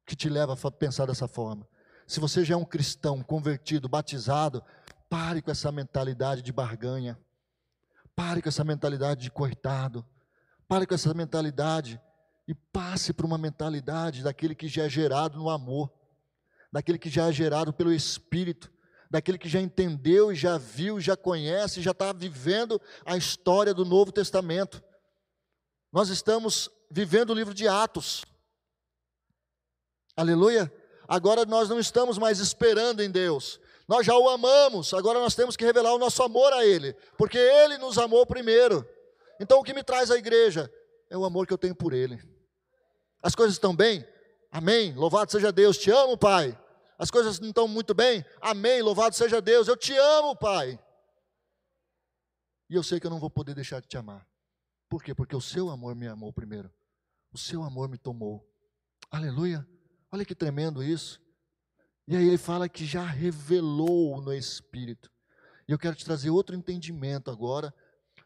que 0.06 0.16
te 0.16 0.30
leva 0.30 0.54
a 0.54 0.72
pensar 0.72 1.06
dessa 1.08 1.28
forma. 1.28 1.68
Se 2.08 2.22
você 2.22 2.46
já 2.46 2.54
é 2.54 2.58
um 2.58 2.66
cristão 2.66 3.22
convertido, 3.22 3.90
batizado, 3.90 4.64
Pare 5.14 5.44
com 5.44 5.52
essa 5.52 5.72
mentalidade 5.72 6.42
de 6.42 6.52
barganha. 6.52 7.16
Pare 8.16 8.42
com 8.42 8.50
essa 8.50 8.64
mentalidade 8.64 9.22
de 9.22 9.30
coitado. 9.30 10.04
Pare 10.68 10.88
com 10.88 10.96
essa 10.96 11.14
mentalidade 11.14 12.02
e 12.48 12.56
passe 12.56 13.14
para 13.14 13.28
uma 13.28 13.38
mentalidade 13.38 14.24
daquele 14.24 14.56
que 14.56 14.68
já 14.68 14.86
é 14.86 14.90
gerado 14.90 15.38
no 15.38 15.52
amor, 15.52 15.94
daquele 16.72 16.98
que 16.98 17.12
já 17.12 17.30
é 17.30 17.32
gerado 17.32 17.72
pelo 17.72 17.94
Espírito, 17.94 18.72
daquele 19.08 19.38
que 19.38 19.48
já 19.48 19.62
entendeu 19.62 20.32
e 20.32 20.36
já 20.36 20.58
viu, 20.58 21.00
já 21.00 21.16
conhece, 21.16 21.80
já 21.80 21.92
está 21.92 22.12
vivendo 22.12 22.82
a 23.06 23.16
história 23.16 23.72
do 23.72 23.86
Novo 23.86 24.12
Testamento. 24.12 24.84
Nós 25.92 26.10
estamos 26.10 26.72
vivendo 26.90 27.30
o 27.30 27.36
livro 27.36 27.54
de 27.54 27.68
Atos. 27.68 28.26
Aleluia. 30.18 30.74
Agora 31.08 31.46
nós 31.46 31.70
não 31.70 31.80
estamos 31.80 32.18
mais 32.18 32.40
esperando 32.40 33.04
em 33.04 33.12
Deus, 33.12 33.60
nós 33.88 34.06
já 34.06 34.18
o 34.18 34.30
amamos, 34.30 34.94
agora 34.94 35.20
nós 35.20 35.36
temos 35.36 35.58
que 35.58 35.66
revelar 35.66 35.94
o 35.94 36.00
nosso 36.00 36.24
amor 36.24 36.54
a 36.54 36.66
Ele, 36.66 36.94
porque 37.18 37.38
Ele 37.38 37.78
nos 37.78 37.98
amou 37.98 38.26
primeiro. 38.26 38.88
Então 39.40 39.60
o 39.60 39.64
que 39.64 39.74
me 39.74 39.84
traz 39.84 40.10
à 40.10 40.18
igreja 40.18 40.72
é 41.10 41.18
o 41.18 41.26
amor 41.26 41.46
que 41.46 41.54
eu 41.54 41.58
tenho 41.58 41.76
por 41.76 41.94
Ele. 41.94 42.22
As 43.22 43.36
coisas 43.36 43.56
estão 43.56 43.76
bem? 43.76 44.06
Amém. 44.52 44.94
Louvado 44.94 45.32
seja 45.32 45.52
Deus. 45.52 45.78
Te 45.78 45.90
amo, 45.90 46.18
Pai. 46.18 46.58
As 46.98 47.10
coisas 47.10 47.40
não 47.40 47.50
estão 47.50 47.68
muito 47.68 47.94
bem? 47.94 48.24
Amém. 48.42 48.82
Louvado 48.82 49.16
seja 49.16 49.42
Deus. 49.42 49.68
Eu 49.68 49.78
te 49.78 49.98
amo, 49.98 50.36
Pai. 50.36 50.80
E 52.70 52.76
eu 52.76 52.84
sei 52.84 53.00
que 53.00 53.08
eu 53.08 53.12
não 53.12 53.20
vou 53.20 53.30
poder 53.30 53.56
deixar 53.56 53.82
de 53.82 53.88
te 53.88 53.98
amar. 53.98 54.28
Por 54.90 55.02
quê? 55.02 55.16
Porque 55.16 55.36
o 55.36 55.42
seu 55.42 55.70
amor 55.70 55.96
me 55.96 56.08
amou 56.08 56.32
primeiro. 56.34 56.72
O 57.32 57.38
seu 57.38 57.64
amor 57.64 57.88
me 57.90 57.98
tomou. 57.98 58.46
Aleluia. 59.10 59.68
Olha 60.12 60.26
que 60.26 60.36
tremendo 60.36 60.84
isso. 60.84 61.23
E 62.06 62.18
aí 62.18 62.28
ele 62.28 62.38
fala 62.38 62.68
que 62.68 62.86
já 62.86 63.06
revelou 63.06 64.22
no 64.22 64.34
Espírito. 64.34 65.10
E 65.68 65.72
eu 65.72 65.80
quero 65.80 65.96
te 65.96 66.04
trazer 66.04 66.30
outro 66.30 66.56
entendimento 66.56 67.32
agora 67.32 67.74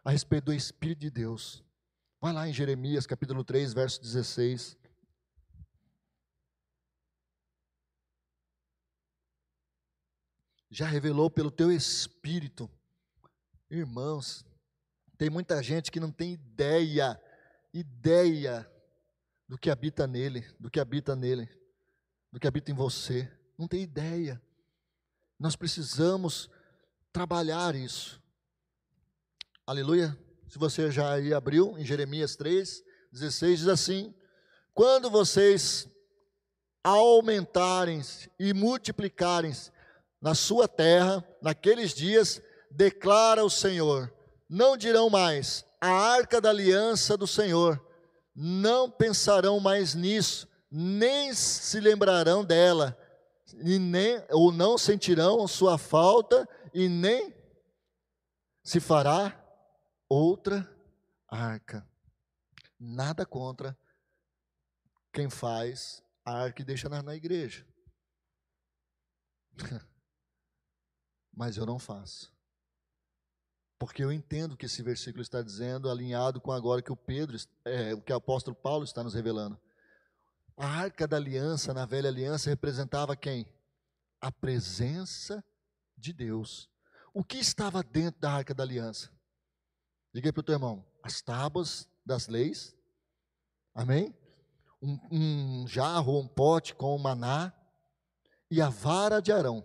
a 0.03 0.09
respeito 0.09 0.45
do 0.45 0.53
Espírito 0.53 0.99
de 0.99 1.11
Deus. 1.11 1.63
Vai 2.19 2.33
lá 2.33 2.47
em 2.47 2.53
Jeremias 2.53 3.05
capítulo 3.05 3.43
3, 3.43 3.73
verso 3.73 4.01
16. 4.01 4.75
Já 10.71 10.87
revelou 10.87 11.29
pelo 11.29 11.51
teu 11.51 11.71
Espírito. 11.71 12.67
Irmãos, 13.69 14.43
tem 15.19 15.29
muita 15.29 15.61
gente 15.61 15.91
que 15.91 15.99
não 15.99 16.11
tem 16.11 16.33
ideia, 16.33 17.21
ideia 17.71 18.67
do 19.47 19.55
que 19.57 19.69
habita 19.69 20.07
nele, 20.07 20.41
do 20.59 20.71
que 20.71 20.79
habita 20.79 21.15
nele, 21.15 21.47
do 22.31 22.39
que 22.39 22.47
habita 22.47 22.71
em 22.71 22.73
você 22.73 23.36
não 23.57 23.67
tem 23.67 23.81
ideia. 23.81 24.41
Nós 25.39 25.55
precisamos 25.55 26.49
trabalhar 27.11 27.75
isso. 27.75 28.21
Aleluia. 29.65 30.17
Se 30.47 30.57
você 30.57 30.89
já 30.89 31.13
aí 31.13 31.33
abriu 31.33 31.77
em 31.77 31.83
Jeremias 31.83 32.35
3, 32.35 32.83
16, 33.11 33.59
diz 33.59 33.67
assim: 33.67 34.13
Quando 34.73 35.09
vocês 35.09 35.89
aumentarem 36.83 38.01
e 38.39 38.53
multiplicarem 38.53 39.51
na 40.21 40.33
sua 40.33 40.67
terra, 40.67 41.23
naqueles 41.41 41.93
dias, 41.93 42.41
declara 42.71 43.43
o 43.43 43.49
Senhor, 43.49 44.13
não 44.47 44.77
dirão 44.77 45.09
mais, 45.09 45.65
a 45.81 45.89
arca 45.89 46.39
da 46.39 46.49
aliança 46.49 47.17
do 47.17 47.27
Senhor, 47.27 47.83
não 48.33 48.89
pensarão 48.89 49.59
mais 49.59 49.93
nisso, 49.93 50.47
nem 50.71 51.33
se 51.33 51.79
lembrarão 51.79 52.45
dela, 52.45 52.97
e 53.55 53.79
nem 53.79 54.23
ou 54.29 54.51
não 54.51 54.77
sentirão 54.77 55.47
sua 55.47 55.77
falta 55.77 56.47
e 56.73 56.89
nem 56.89 57.33
se 58.63 58.79
fará 58.79 59.43
outra 60.09 60.69
arca. 61.27 61.87
Nada 62.79 63.25
contra 63.25 63.77
quem 65.11 65.29
faz 65.29 66.03
a 66.23 66.33
arca 66.33 66.61
e 66.61 66.65
deixa 66.65 66.89
na, 66.89 67.01
na 67.01 67.15
igreja. 67.15 67.65
Mas 71.33 71.57
eu 71.57 71.65
não 71.65 71.79
faço. 71.79 72.35
Porque 73.79 74.03
eu 74.03 74.11
entendo 74.11 74.57
que 74.57 74.65
esse 74.65 74.81
versículo 74.81 75.21
está 75.21 75.41
dizendo, 75.41 75.89
alinhado 75.89 76.41
com 76.41 76.51
agora 76.51 76.81
que 76.81 76.91
o 76.91 76.97
Pedro, 76.97 77.37
é, 77.63 77.93
o 77.93 78.01
que 78.01 78.11
o 78.11 78.15
apóstolo 78.15 78.55
Paulo 78.55 78.83
está 78.83 79.03
nos 79.03 79.13
revelando. 79.13 79.59
A 80.57 80.65
arca 80.65 81.07
da 81.07 81.17
aliança, 81.17 81.73
na 81.73 81.85
velha 81.85 82.09
aliança, 82.09 82.49
representava 82.49 83.15
quem? 83.15 83.45
A 84.19 84.31
presença 84.31 85.43
de 85.95 86.11
Deus. 86.11 86.69
O 87.13 87.23
que 87.23 87.37
estava 87.37 87.83
dentro 87.83 88.19
da 88.19 88.31
arca 88.31 88.53
da 88.53 88.63
aliança? 88.63 89.11
Diga 90.13 90.33
para 90.33 90.41
o 90.41 90.43
teu 90.43 90.55
irmão: 90.55 90.85
as 91.03 91.21
tábuas 91.21 91.87
das 92.03 92.27
leis, 92.27 92.75
amém? 93.73 94.13
Um, 94.81 94.99
um 95.11 95.67
jarro, 95.67 96.19
um 96.19 96.27
pote 96.27 96.73
com 96.73 96.97
maná 96.97 97.53
e 98.49 98.61
a 98.61 98.69
vara 98.69 99.21
de 99.21 99.31
Arão. 99.31 99.63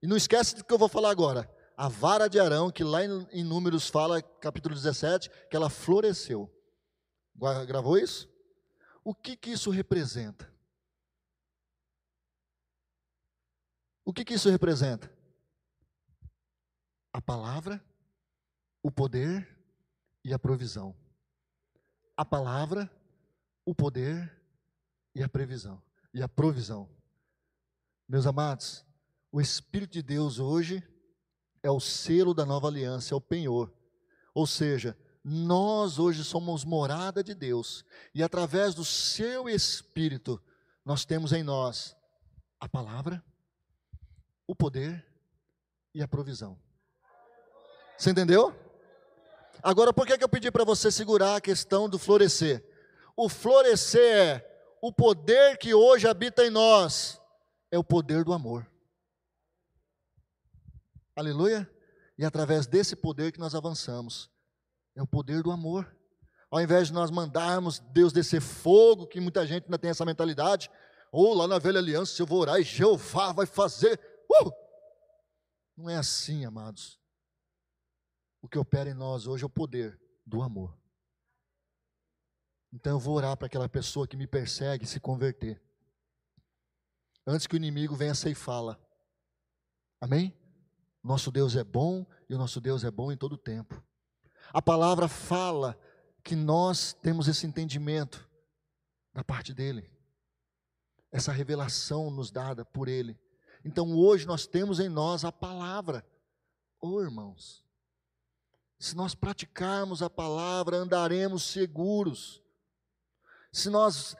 E 0.00 0.06
não 0.06 0.16
esquece 0.16 0.54
do 0.54 0.64
que 0.64 0.72
eu 0.72 0.78
vou 0.78 0.88
falar 0.88 1.10
agora 1.10 1.52
a 1.78 1.88
vara 1.88 2.28
de 2.28 2.40
Arão, 2.40 2.72
que 2.72 2.82
lá 2.82 3.04
em 3.04 3.44
Números 3.44 3.88
fala, 3.88 4.20
capítulo 4.20 4.74
17, 4.74 5.30
que 5.48 5.54
ela 5.54 5.70
floresceu. 5.70 6.52
Gravou 7.68 7.96
isso? 7.96 8.28
O 9.08 9.14
que, 9.14 9.34
que 9.34 9.52
isso 9.52 9.70
representa? 9.70 10.52
O 14.04 14.12
que, 14.12 14.22
que 14.22 14.34
isso 14.34 14.50
representa? 14.50 15.10
A 17.10 17.18
palavra, 17.18 17.82
o 18.82 18.90
poder 18.90 19.48
e 20.22 20.34
a 20.34 20.38
provisão. 20.38 20.94
A 22.18 22.22
palavra, 22.22 22.90
o 23.64 23.74
poder 23.74 24.30
e 25.14 25.22
a 25.22 25.28
previsão. 25.28 25.82
E 26.12 26.22
a 26.22 26.28
provisão. 26.28 26.86
Meus 28.06 28.26
amados, 28.26 28.84
o 29.32 29.40
Espírito 29.40 29.94
de 29.94 30.02
Deus 30.02 30.38
hoje 30.38 30.86
é 31.62 31.70
o 31.70 31.80
selo 31.80 32.34
da 32.34 32.44
nova 32.44 32.68
aliança, 32.68 33.14
é 33.14 33.16
o 33.16 33.22
penhor. 33.22 33.72
Ou 34.34 34.46
seja, 34.46 34.94
nós 35.24 35.98
hoje 35.98 36.24
somos 36.24 36.64
morada 36.64 37.22
de 37.22 37.34
Deus, 37.34 37.84
e 38.14 38.22
através 38.22 38.74
do 38.74 38.84
seu 38.84 39.48
Espírito, 39.48 40.42
nós 40.84 41.04
temos 41.04 41.32
em 41.32 41.42
nós 41.42 41.96
a 42.60 42.68
palavra, 42.68 43.22
o 44.46 44.54
poder 44.54 45.06
e 45.94 46.02
a 46.02 46.08
provisão. 46.08 46.58
Você 47.96 48.10
entendeu? 48.10 48.54
Agora, 49.62 49.92
por 49.92 50.06
que, 50.06 50.16
que 50.16 50.24
eu 50.24 50.28
pedi 50.28 50.50
para 50.50 50.64
você 50.64 50.90
segurar 50.90 51.36
a 51.36 51.40
questão 51.40 51.88
do 51.88 51.98
florescer? 51.98 52.64
O 53.16 53.28
florescer 53.28 54.16
é 54.16 54.76
o 54.80 54.92
poder 54.92 55.58
que 55.58 55.74
hoje 55.74 56.06
habita 56.06 56.44
em 56.44 56.50
nós, 56.50 57.20
é 57.70 57.78
o 57.78 57.84
poder 57.84 58.24
do 58.24 58.32
amor. 58.32 58.66
Aleluia? 61.16 61.68
E 62.16 62.24
através 62.24 62.66
desse 62.66 62.94
poder 62.94 63.32
que 63.32 63.40
nós 63.40 63.54
avançamos. 63.54 64.30
É 64.98 65.02
o 65.02 65.06
poder 65.06 65.44
do 65.44 65.52
amor. 65.52 65.96
Ao 66.50 66.60
invés 66.60 66.88
de 66.88 66.92
nós 66.92 67.08
mandarmos 67.08 67.78
Deus 67.78 68.12
descer 68.12 68.40
fogo, 68.40 69.06
que 69.06 69.20
muita 69.20 69.46
gente 69.46 69.66
ainda 69.66 69.78
tem 69.78 69.90
essa 69.90 70.04
mentalidade, 70.04 70.68
ou 71.12 71.34
lá 71.34 71.46
na 71.46 71.56
velha 71.56 71.78
aliança, 71.78 72.16
se 72.16 72.20
eu 72.20 72.26
vou 72.26 72.40
orar 72.40 72.58
e 72.58 72.64
Jeová 72.64 73.32
vai 73.32 73.46
fazer. 73.46 74.00
Uh! 74.28 74.50
Não 75.76 75.88
é 75.88 75.96
assim, 75.96 76.44
amados. 76.44 76.98
O 78.42 78.48
que 78.48 78.58
opera 78.58 78.90
em 78.90 78.94
nós 78.94 79.28
hoje 79.28 79.44
é 79.44 79.46
o 79.46 79.50
poder 79.50 79.96
do 80.26 80.42
amor. 80.42 80.76
Então 82.72 82.96
eu 82.96 82.98
vou 82.98 83.14
orar 83.14 83.36
para 83.36 83.46
aquela 83.46 83.68
pessoa 83.68 84.08
que 84.08 84.16
me 84.16 84.26
persegue 84.26 84.84
se 84.84 84.98
converter. 84.98 85.62
Antes 87.24 87.46
que 87.46 87.54
o 87.54 87.56
inimigo 87.56 87.94
venha 87.94 88.16
ceifá-la. 88.16 88.76
Amém? 90.00 90.36
Nosso 91.04 91.30
Deus 91.30 91.54
é 91.54 91.62
bom 91.62 92.04
e 92.28 92.34
o 92.34 92.38
nosso 92.38 92.60
Deus 92.60 92.82
é 92.82 92.90
bom 92.90 93.12
em 93.12 93.16
todo 93.16 93.38
tempo. 93.38 93.80
A 94.52 94.62
palavra 94.62 95.08
fala 95.08 95.78
que 96.24 96.34
nós 96.34 96.92
temos 96.92 97.28
esse 97.28 97.46
entendimento 97.46 98.28
da 99.12 99.24
parte 99.24 99.52
dele, 99.52 99.90
essa 101.10 101.32
revelação 101.32 102.10
nos 102.10 102.30
dada 102.30 102.64
por 102.64 102.88
ele. 102.88 103.18
Então 103.64 103.96
hoje 103.96 104.26
nós 104.26 104.46
temos 104.46 104.80
em 104.80 104.88
nós 104.88 105.24
a 105.24 105.32
palavra. 105.32 106.06
Oh, 106.80 107.00
irmãos, 107.00 107.64
se 108.78 108.94
nós 108.94 109.14
praticarmos 109.14 110.02
a 110.02 110.08
palavra, 110.08 110.76
andaremos 110.76 111.42
seguros. 111.42 112.40
Se 113.52 113.68
nós 113.68 114.16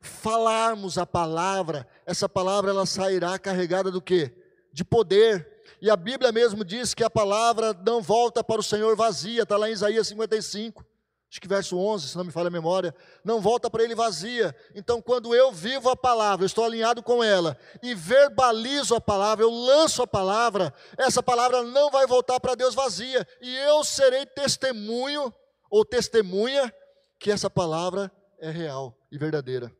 falarmos 0.00 0.96
a 0.96 1.04
palavra, 1.04 1.88
essa 2.06 2.28
palavra 2.28 2.70
ela 2.70 2.86
sairá 2.86 3.38
carregada 3.38 3.90
do 3.90 4.00
quê? 4.00 4.32
De 4.72 4.84
poder. 4.84 5.59
E 5.80 5.90
a 5.90 5.96
Bíblia 5.96 6.32
mesmo 6.32 6.64
diz 6.64 6.94
que 6.94 7.04
a 7.04 7.10
palavra 7.10 7.72
não 7.84 8.00
volta 8.00 8.42
para 8.42 8.60
o 8.60 8.64
Senhor 8.64 8.96
vazia, 8.96 9.42
está 9.42 9.56
lá 9.56 9.68
em 9.68 9.72
Isaías 9.72 10.08
55, 10.08 10.84
acho 11.30 11.40
que 11.40 11.46
verso 11.46 11.78
11, 11.78 12.08
se 12.08 12.16
não 12.16 12.24
me 12.24 12.32
falha 12.32 12.48
a 12.48 12.50
memória. 12.50 12.94
Não 13.24 13.40
volta 13.40 13.70
para 13.70 13.84
ele 13.84 13.94
vazia. 13.94 14.54
Então, 14.74 15.00
quando 15.00 15.34
eu 15.34 15.52
vivo 15.52 15.88
a 15.88 15.96
palavra, 15.96 16.44
eu 16.44 16.46
estou 16.46 16.64
alinhado 16.64 17.02
com 17.02 17.22
ela, 17.22 17.56
e 17.82 17.94
verbalizo 17.94 18.94
a 18.94 19.00
palavra, 19.00 19.44
eu 19.44 19.50
lanço 19.50 20.02
a 20.02 20.06
palavra, 20.06 20.74
essa 20.98 21.22
palavra 21.22 21.62
não 21.62 21.90
vai 21.90 22.06
voltar 22.06 22.40
para 22.40 22.54
Deus 22.54 22.74
vazia, 22.74 23.26
e 23.40 23.56
eu 23.58 23.84
serei 23.84 24.26
testemunho 24.26 25.32
ou 25.70 25.84
testemunha 25.84 26.74
que 27.18 27.30
essa 27.30 27.48
palavra 27.48 28.10
é 28.40 28.50
real 28.50 28.96
e 29.12 29.18
verdadeira. 29.18 29.70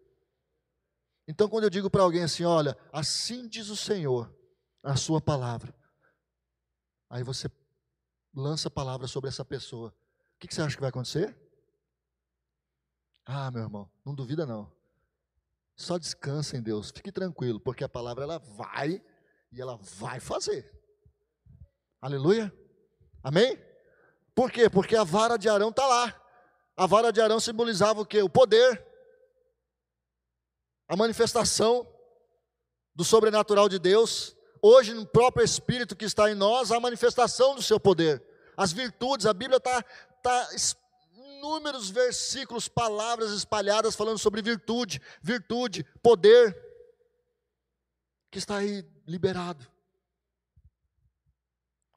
Então, 1.27 1.49
quando 1.49 1.65
eu 1.65 1.71
digo 1.71 1.89
para 1.89 2.03
alguém 2.03 2.25
assim, 2.25 2.45
olha, 2.45 2.77
assim 2.93 3.49
diz 3.49 3.69
o 3.69 3.77
Senhor, 3.77 4.33
a 4.83 4.97
sua 4.97 5.21
palavra, 5.21 5.75
Aí 7.11 7.25
você 7.25 7.51
lança 8.33 8.69
a 8.69 8.71
palavra 8.71 9.09
sobre 9.09 9.29
essa 9.29 9.45
pessoa. 9.45 9.93
O 10.37 10.39
que, 10.39 10.55
você 10.55 10.63
acha 10.63 10.77
que 10.77 10.81
vai 10.81 10.91
acontecer? 10.91 11.37
Ah, 13.27 13.51
meu 13.51 13.63
irmão, 13.63 13.91
não 14.05 14.15
duvida 14.15 14.47
não. 14.47 14.73
Só 15.75 15.99
descansa 15.99 16.57
em 16.57 16.63
Deus, 16.63 16.91
fique 16.91 17.11
tranquilo, 17.11 17.59
porque 17.59 17.83
a 17.83 17.89
palavra 17.89 18.23
ela 18.23 18.39
vai 18.39 19.03
e 19.51 19.61
ela 19.61 19.77
vai 19.77 20.21
fazer. 20.21 20.73
Aleluia? 22.01 22.55
Amém? 23.23 23.59
Por 24.35 24.51
quê? 24.51 24.71
Porque 24.71 24.95
a 24.95 25.05
vara 25.05 25.37
de 25.37 25.49
Arão 25.49 25.71
está 25.71 25.87
lá. 25.87 26.17
A 26.77 26.87
vara 26.87 27.13
de 27.13 27.21
Arão 27.21 27.41
simbolizava 27.41 28.01
o 28.01 28.07
quê? 28.07 28.23
O 28.23 28.31
poder, 28.31 28.87
a 30.89 30.97
manifestação 30.97 31.87
do 32.95 33.05
sobrenatural 33.05 33.69
de 33.69 33.79
Deus, 33.79 34.37
hoje 34.63 34.95
no 34.95 35.07
próprio 35.07 35.45
Espírito 35.45 35.97
que 35.97 36.05
está 36.05 36.31
em 36.31 36.35
nós, 36.35 36.71
a 36.71 36.81
manifestação 36.81 37.55
do 37.55 37.63
seu 37.63 37.79
poder. 37.79 38.23
As 38.57 38.73
virtudes, 38.73 39.27
a 39.27 39.33
Bíblia 39.33 39.57
está 39.57 39.83
tá, 40.23 40.49
inúmeros 41.15 41.89
versículos, 41.89 42.69
palavras 42.69 43.31
espalhadas 43.33 43.97
falando 43.97 44.19
sobre 44.19 44.43
virtude, 44.43 45.01
virtude, 45.23 45.85
poder, 46.03 46.55
que 48.31 48.39
está 48.39 48.59
aí 48.59 48.85
liberado. 49.07 49.67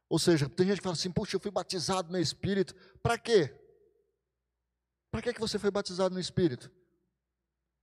Ou 0.10 0.18
seja, 0.18 0.48
tem 0.48 0.68
gente 0.68 0.78
que 0.78 0.84
fala 0.84 0.94
assim, 0.94 1.12
puxa, 1.12 1.36
eu 1.36 1.40
fui 1.40 1.52
batizado 1.52 2.12
no 2.12 2.20
Espírito, 2.20 2.74
para 3.02 3.18
quê? 3.18 3.54
Para 5.12 5.22
que 5.22 5.40
você 5.40 5.60
foi 5.60 5.70
batizado 5.70 6.14
no 6.14 6.20
Espírito? 6.20 6.72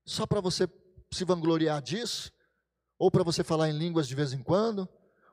Só 0.05 0.27
para 0.27 0.40
você 0.40 0.69
se 1.12 1.25
vangloriar 1.25 1.83
disso? 1.83 2.33
Ou 3.01 3.11
para 3.11 3.25
você 3.25 3.43
falar 3.43 3.71
em 3.71 3.79
línguas 3.79 4.07
de 4.07 4.15
vez 4.15 4.35
em 4.35 4.43
quando, 4.43 4.87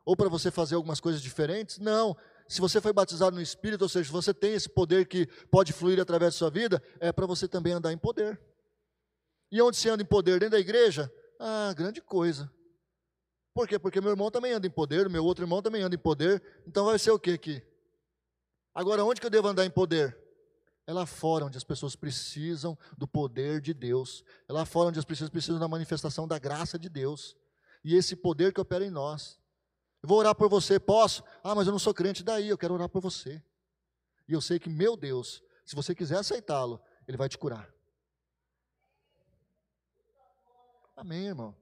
ou 0.05 0.15
para 0.15 0.29
você 0.29 0.49
fazer 0.49 0.75
algumas 0.75 1.01
coisas 1.01 1.21
diferentes. 1.21 1.77
Não. 1.79 2.15
Se 2.47 2.61
você 2.61 2.79
foi 2.79 2.93
batizado 2.93 3.35
no 3.35 3.41
Espírito, 3.41 3.81
ou 3.81 3.89
seja, 3.89 4.09
você 4.09 4.33
tem 4.33 4.53
esse 4.53 4.69
poder 4.69 5.05
que 5.05 5.27
pode 5.51 5.73
fluir 5.73 5.99
através 5.99 6.33
da 6.33 6.37
sua 6.37 6.49
vida, 6.49 6.81
é 6.97 7.11
para 7.11 7.25
você 7.25 7.45
também 7.45 7.73
andar 7.73 7.91
em 7.91 7.97
poder. 7.97 8.39
E 9.51 9.61
onde 9.61 9.75
se 9.75 9.89
anda 9.89 10.01
em 10.01 10.05
poder? 10.05 10.39
Dentro 10.39 10.51
da 10.51 10.59
igreja? 10.59 11.11
Ah, 11.37 11.73
grande 11.75 12.01
coisa. 12.01 12.49
Por 13.53 13.67
quê? 13.67 13.77
Porque 13.77 13.99
meu 13.99 14.11
irmão 14.11 14.31
também 14.31 14.53
anda 14.53 14.65
em 14.65 14.71
poder, 14.71 15.09
meu 15.09 15.25
outro 15.25 15.43
irmão 15.43 15.61
também 15.61 15.81
anda 15.81 15.93
em 15.93 15.99
poder. 15.99 16.41
Então 16.65 16.85
vai 16.85 16.97
ser 16.97 17.11
o 17.11 17.19
que 17.19 17.31
aqui? 17.31 17.61
Agora, 18.73 19.03
onde 19.03 19.19
que 19.19 19.27
eu 19.27 19.31
devo 19.31 19.49
andar 19.49 19.65
em 19.65 19.69
poder? 19.69 20.17
É 20.85 20.93
lá 20.93 21.05
fora 21.05 21.43
onde 21.43 21.57
as 21.57 21.65
pessoas 21.65 21.97
precisam 21.97 22.77
do 22.97 23.05
poder 23.05 23.59
de 23.59 23.73
Deus. 23.73 24.23
É 24.47 24.53
lá 24.53 24.63
fora 24.63 24.87
onde 24.87 24.99
as 24.99 25.05
pessoas 25.05 25.29
precisam 25.29 25.59
da 25.59 25.67
manifestação 25.67 26.25
da 26.25 26.39
graça 26.39 26.79
de 26.79 26.87
Deus 26.87 27.35
e 27.83 27.95
esse 27.95 28.15
poder 28.15 28.53
que 28.53 28.61
opera 28.61 28.85
em 28.85 28.89
nós. 28.89 29.39
Eu 30.01 30.09
vou 30.09 30.19
orar 30.19 30.35
por 30.35 30.49
você, 30.49 30.79
posso? 30.79 31.23
Ah, 31.43 31.55
mas 31.55 31.67
eu 31.67 31.71
não 31.71 31.79
sou 31.79 31.93
crente, 31.93 32.23
daí 32.23 32.49
eu 32.49 32.57
quero 32.57 32.73
orar 32.73 32.89
por 32.89 33.01
você. 33.01 33.43
E 34.27 34.33
eu 34.33 34.41
sei 34.41 34.59
que, 34.59 34.69
meu 34.69 34.95
Deus, 34.95 35.43
se 35.65 35.75
você 35.75 35.95
quiser 35.95 36.17
aceitá-lo, 36.17 36.81
Ele 37.07 37.17
vai 37.17 37.29
te 37.29 37.37
curar. 37.37 37.73
Amém, 40.95 41.27
irmão. 41.27 41.55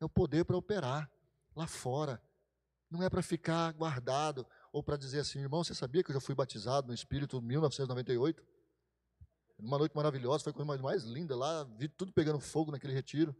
É 0.00 0.04
o 0.04 0.08
poder 0.08 0.44
para 0.44 0.56
operar 0.56 1.10
lá 1.54 1.66
fora. 1.66 2.22
Não 2.90 3.02
é 3.02 3.08
para 3.08 3.22
ficar 3.22 3.72
guardado 3.72 4.46
ou 4.72 4.82
para 4.82 4.96
dizer 4.96 5.20
assim, 5.20 5.40
irmão, 5.40 5.64
você 5.64 5.74
sabia 5.74 6.02
que 6.02 6.10
eu 6.10 6.14
já 6.14 6.20
fui 6.20 6.34
batizado 6.34 6.88
no 6.88 6.94
Espírito 6.94 7.38
em 7.38 7.42
1998? 7.42 8.42
uma 9.62 9.78
noite 9.78 9.94
maravilhosa, 9.94 10.42
foi 10.42 10.50
a 10.50 10.54
coisa 10.54 10.82
mais 10.82 11.04
linda 11.04 11.36
lá, 11.36 11.64
vi 11.64 11.88
tudo 11.88 12.12
pegando 12.12 12.40
fogo 12.40 12.72
naquele 12.72 12.92
retiro. 12.92 13.34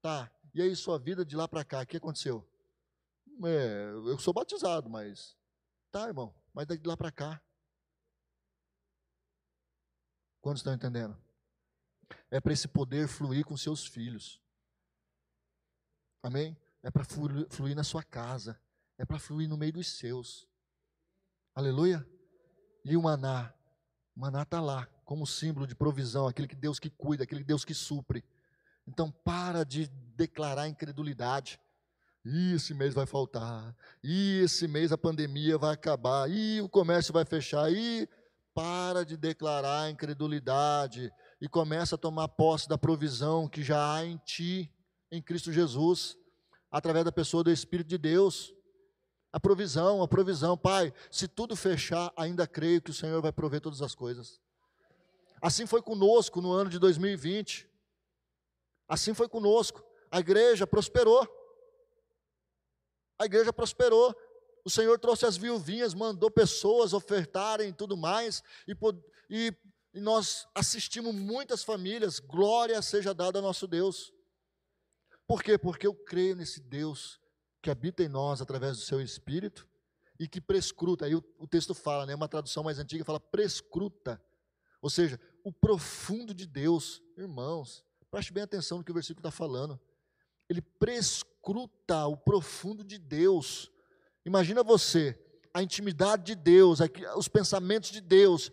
Tá, 0.00 0.30
e 0.54 0.60
aí 0.60 0.74
sua 0.76 0.98
vida 0.98 1.24
de 1.24 1.36
lá 1.36 1.48
para 1.48 1.64
cá, 1.64 1.82
o 1.82 1.86
que 1.86 1.96
aconteceu? 1.96 2.46
É, 3.44 3.90
eu 3.90 4.18
sou 4.18 4.32
batizado, 4.34 4.88
mas. 4.90 5.36
Tá, 5.90 6.06
irmão, 6.06 6.34
mas 6.52 6.66
de 6.66 6.80
lá 6.86 6.96
para 6.96 7.10
cá. 7.10 7.42
Quantos 10.40 10.60
estão 10.60 10.74
entendendo? 10.74 11.16
É 12.30 12.40
para 12.40 12.52
esse 12.52 12.68
poder 12.68 13.08
fluir 13.08 13.44
com 13.44 13.56
seus 13.56 13.86
filhos. 13.86 14.40
Amém? 16.22 16.56
É 16.82 16.90
para 16.90 17.04
fluir 17.04 17.76
na 17.76 17.84
sua 17.84 18.02
casa. 18.02 18.60
É 18.98 19.04
para 19.04 19.18
fluir 19.18 19.48
no 19.48 19.56
meio 19.56 19.72
dos 19.72 19.86
seus. 19.88 20.48
Aleluia? 21.54 22.06
E 22.84 22.96
o 22.96 23.02
maná? 23.02 23.54
O 24.14 24.20
maná 24.20 24.42
está 24.42 24.60
lá, 24.60 24.86
como 25.04 25.26
símbolo 25.26 25.66
de 25.66 25.74
provisão, 25.74 26.26
aquele 26.26 26.48
que 26.48 26.54
Deus 26.54 26.78
que 26.78 26.90
cuida, 26.90 27.24
aquele 27.24 27.44
Deus 27.44 27.64
que 27.64 27.74
supre. 27.74 28.24
Então 28.86 29.10
para 29.10 29.64
de 29.64 29.88
declarar 30.16 30.68
incredulidade. 30.68 31.60
E 32.24 32.54
esse 32.54 32.72
mês 32.72 32.94
vai 32.94 33.06
faltar. 33.06 33.74
E 34.02 34.40
esse 34.44 34.68
mês 34.68 34.92
a 34.92 34.98
pandemia 34.98 35.58
vai 35.58 35.74
acabar. 35.74 36.30
E 36.30 36.60
o 36.60 36.68
comércio 36.68 37.12
vai 37.12 37.24
fechar. 37.24 37.72
E 37.72 38.08
para 38.54 39.04
de 39.04 39.16
declarar 39.16 39.90
incredulidade 39.90 41.12
e 41.40 41.48
começa 41.48 41.94
a 41.94 41.98
tomar 41.98 42.28
posse 42.28 42.68
da 42.68 42.78
provisão 42.78 43.48
que 43.48 43.62
já 43.62 43.94
há 43.94 44.04
em 44.04 44.16
ti, 44.18 44.70
em 45.10 45.20
Cristo 45.20 45.52
Jesus, 45.52 46.16
através 46.70 47.04
da 47.04 47.12
pessoa 47.12 47.42
do 47.42 47.50
Espírito 47.50 47.88
de 47.88 47.98
Deus. 47.98 48.54
A 49.32 49.40
provisão, 49.40 50.02
a 50.02 50.08
provisão, 50.08 50.56
Pai, 50.56 50.92
se 51.10 51.26
tudo 51.26 51.56
fechar, 51.56 52.12
ainda 52.16 52.46
creio 52.46 52.82
que 52.82 52.90
o 52.90 52.94
Senhor 52.94 53.20
vai 53.22 53.32
prover 53.32 53.60
todas 53.60 53.80
as 53.80 53.94
coisas. 53.94 54.40
Assim 55.40 55.66
foi 55.66 55.82
conosco 55.82 56.40
no 56.40 56.52
ano 56.52 56.70
de 56.70 56.78
2020. 56.78 57.68
Assim 58.92 59.14
foi 59.14 59.26
conosco. 59.26 59.82
A 60.10 60.20
igreja 60.20 60.66
prosperou. 60.66 61.26
A 63.18 63.24
igreja 63.24 63.50
prosperou. 63.50 64.14
O 64.66 64.68
Senhor 64.68 64.98
trouxe 64.98 65.24
as 65.24 65.34
viuvinhas, 65.34 65.94
mandou 65.94 66.30
pessoas 66.30 66.92
ofertarem 66.92 67.70
e 67.70 67.72
tudo 67.72 67.96
mais, 67.96 68.42
e, 68.68 68.76
e, 69.30 69.56
e 69.94 69.98
nós 69.98 70.46
assistimos 70.54 71.14
muitas 71.14 71.64
famílias. 71.64 72.20
Glória 72.20 72.82
seja 72.82 73.14
dada 73.14 73.38
ao 73.38 73.42
nosso 73.42 73.66
Deus. 73.66 74.12
Por 75.26 75.42
quê? 75.42 75.56
Porque 75.56 75.86
eu 75.86 75.94
creio 75.94 76.36
nesse 76.36 76.60
Deus 76.60 77.18
que 77.62 77.70
habita 77.70 78.02
em 78.02 78.08
nós 78.08 78.42
através 78.42 78.76
do 78.76 78.82
seu 78.82 79.00
Espírito 79.00 79.66
e 80.20 80.28
que 80.28 80.38
prescruta. 80.38 81.06
Aí 81.06 81.14
o, 81.14 81.24
o 81.38 81.48
texto 81.48 81.74
fala, 81.74 82.04
né, 82.04 82.14
uma 82.14 82.28
tradução 82.28 82.62
mais 82.62 82.78
antiga 82.78 83.06
fala 83.06 83.18
prescruta, 83.18 84.22
ou 84.82 84.90
seja, 84.90 85.18
o 85.42 85.50
profundo 85.50 86.34
de 86.34 86.46
Deus. 86.46 87.02
Irmãos, 87.16 87.82
preste 88.12 88.30
bem 88.30 88.42
atenção 88.42 88.76
no 88.76 88.84
que 88.84 88.90
o 88.90 88.94
versículo 88.94 89.26
está 89.26 89.30
falando. 89.30 89.80
Ele 90.46 90.60
prescruta 90.60 92.06
o 92.06 92.14
profundo 92.14 92.84
de 92.84 92.98
Deus. 92.98 93.72
Imagina 94.26 94.62
você, 94.62 95.18
a 95.52 95.62
intimidade 95.62 96.22
de 96.22 96.34
Deus, 96.34 96.80
os 97.16 97.26
pensamentos 97.26 97.90
de 97.90 98.02
Deus. 98.02 98.52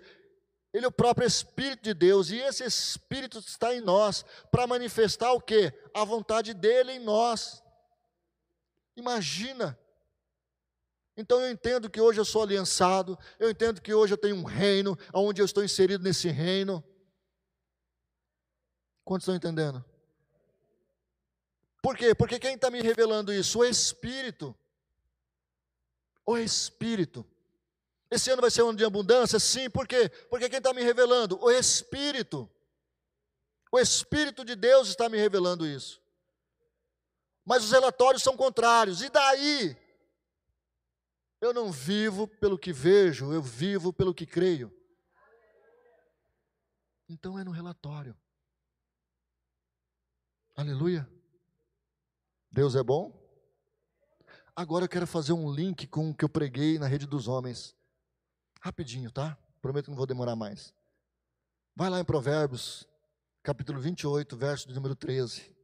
Ele 0.74 0.86
é 0.86 0.88
o 0.88 0.92
próprio 0.94 1.28
Espírito 1.28 1.84
de 1.84 1.94
Deus, 1.94 2.30
e 2.30 2.38
esse 2.38 2.64
Espírito 2.64 3.40
está 3.40 3.76
em 3.76 3.82
nós 3.82 4.24
para 4.50 4.66
manifestar 4.66 5.34
o 5.34 5.42
que? 5.42 5.74
A 5.94 6.06
vontade 6.06 6.54
dele 6.54 6.94
em 6.94 7.00
nós. 7.00 7.62
Imagina. 8.96 9.78
Então 11.18 11.42
eu 11.42 11.52
entendo 11.52 11.90
que 11.90 12.00
hoje 12.00 12.18
eu 12.18 12.24
sou 12.24 12.44
aliançado, 12.44 13.20
eu 13.38 13.50
entendo 13.50 13.82
que 13.82 13.94
hoje 13.94 14.14
eu 14.14 14.18
tenho 14.18 14.38
um 14.38 14.44
reino, 14.44 14.98
onde 15.14 15.42
eu 15.42 15.46
estou 15.46 15.66
inserido 15.66 16.02
nesse 16.02 16.30
reino. 16.30 16.82
Quantos 19.10 19.24
estão 19.24 19.34
entendendo? 19.34 19.84
Por 21.82 21.98
quê? 21.98 22.14
Porque 22.14 22.38
quem 22.38 22.54
está 22.54 22.70
me 22.70 22.80
revelando 22.80 23.34
isso? 23.34 23.58
O 23.58 23.66
Espírito. 23.66 24.56
O 26.24 26.38
Espírito. 26.38 27.26
Esse 28.12 28.30
ano 28.30 28.40
vai 28.40 28.52
ser 28.52 28.62
um 28.62 28.70
ano 28.70 28.78
de 28.78 28.86
abundância? 28.86 29.40
Sim, 29.40 29.68
por 29.68 29.88
quê? 29.88 30.10
Porque 30.30 30.48
quem 30.48 30.60
está 30.60 30.76
me 30.76 30.84
revelando? 30.84 31.44
O 31.44 31.50
Espírito. 31.50 32.48
O 33.72 33.80
Espírito 33.80 34.46
de 34.46 34.56
Deus 34.56 34.90
está 34.90 35.10
me 35.10 35.18
revelando 35.18 35.66
isso. 35.66 36.00
Mas 37.44 37.64
os 37.64 37.72
relatórios 37.72 38.22
são 38.22 38.38
contrários. 38.38 39.02
E 39.02 39.10
daí? 39.10 39.76
Eu 41.42 41.52
não 41.52 41.72
vivo 41.72 42.28
pelo 42.28 42.60
que 42.60 42.72
vejo, 42.72 43.34
eu 43.34 43.42
vivo 43.42 43.92
pelo 43.92 44.14
que 44.14 44.28
creio. 44.28 44.72
Então 47.10 47.40
é 47.40 47.44
no 47.44 47.50
relatório. 47.50 48.16
Aleluia. 50.60 51.10
Deus 52.52 52.76
é 52.76 52.84
bom? 52.84 53.18
Agora 54.54 54.84
eu 54.84 54.90
quero 54.90 55.08
fazer 55.08 55.32
um 55.32 55.50
link 55.50 55.88
com 55.88 56.10
o 56.10 56.14
que 56.14 56.26
eu 56.26 56.28
preguei 56.28 56.78
na 56.78 56.86
rede 56.86 57.08
dos 57.08 57.30
homens. 57.30 57.74
Rapidinho, 58.60 59.10
tá? 59.10 59.38
Prometo 59.62 59.86
que 59.86 59.92
não 59.92 59.96
vou 59.96 60.06
demorar 60.06 60.36
mais. 60.36 60.76
Vai 61.74 61.90
lá 61.90 61.98
em 61.98 62.04
Provérbios, 62.04 62.86
capítulo 63.42 63.80
28, 63.80 64.36
verso 64.36 64.68
de 64.68 64.74
número 64.74 64.98
13. 64.98 65.56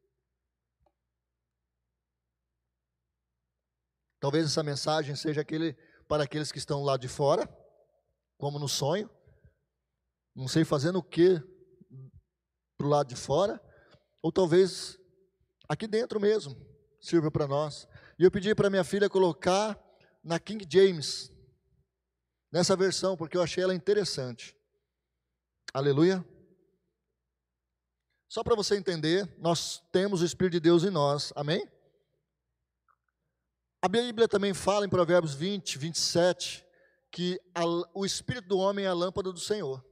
Talvez 4.21 4.45
essa 4.45 4.63
mensagem 4.63 5.13
seja 5.13 5.41
aquele 5.41 5.73
para 6.07 6.23
aqueles 6.23 6.53
que 6.53 6.57
estão 6.57 6.85
lá 6.85 6.95
de 6.95 7.09
fora, 7.09 7.45
como 8.37 8.57
no 8.57 8.69
sonho, 8.69 9.09
não 10.33 10.47
sei 10.47 10.63
fazendo 10.63 10.99
o 10.99 11.03
que 11.03 11.37
para 12.77 12.87
o 12.87 12.89
lado 12.89 13.09
de 13.09 13.17
fora, 13.17 13.61
ou 14.25 14.31
talvez 14.31 14.97
aqui 15.69 15.85
dentro 15.85 16.19
mesmo 16.19 16.57
sirva 16.99 17.29
para 17.29 17.45
nós. 17.45 17.87
E 18.17 18.23
eu 18.23 18.31
pedi 18.31 18.55
para 18.55 18.71
minha 18.71 18.83
filha 18.83 19.07
colocar 19.07 19.79
na 20.23 20.39
King 20.39 20.65
James, 20.67 21.31
nessa 22.51 22.75
versão, 22.75 23.15
porque 23.15 23.37
eu 23.37 23.43
achei 23.43 23.63
ela 23.63 23.75
interessante. 23.75 24.57
Aleluia. 25.71 26.25
Só 28.27 28.43
para 28.43 28.55
você 28.55 28.75
entender, 28.75 29.31
nós 29.37 29.83
temos 29.91 30.23
o 30.23 30.25
Espírito 30.25 30.53
de 30.53 30.59
Deus 30.59 30.83
em 30.83 30.89
nós, 30.89 31.31
amém? 31.35 31.63
A 33.79 33.87
Bíblia 33.87 34.27
também 34.27 34.55
fala 34.55 34.87
em 34.87 34.89
Provérbios 34.89 35.35
20, 35.35 35.77
27, 35.77 36.65
que 37.11 37.39
a, 37.53 37.63
o 37.93 38.03
Espírito 38.03 38.47
do 38.47 38.57
homem 38.57 38.85
é 38.85 38.87
a 38.87 38.93
lâmpada 38.93 39.31
do 39.31 39.39
Senhor. 39.39 39.85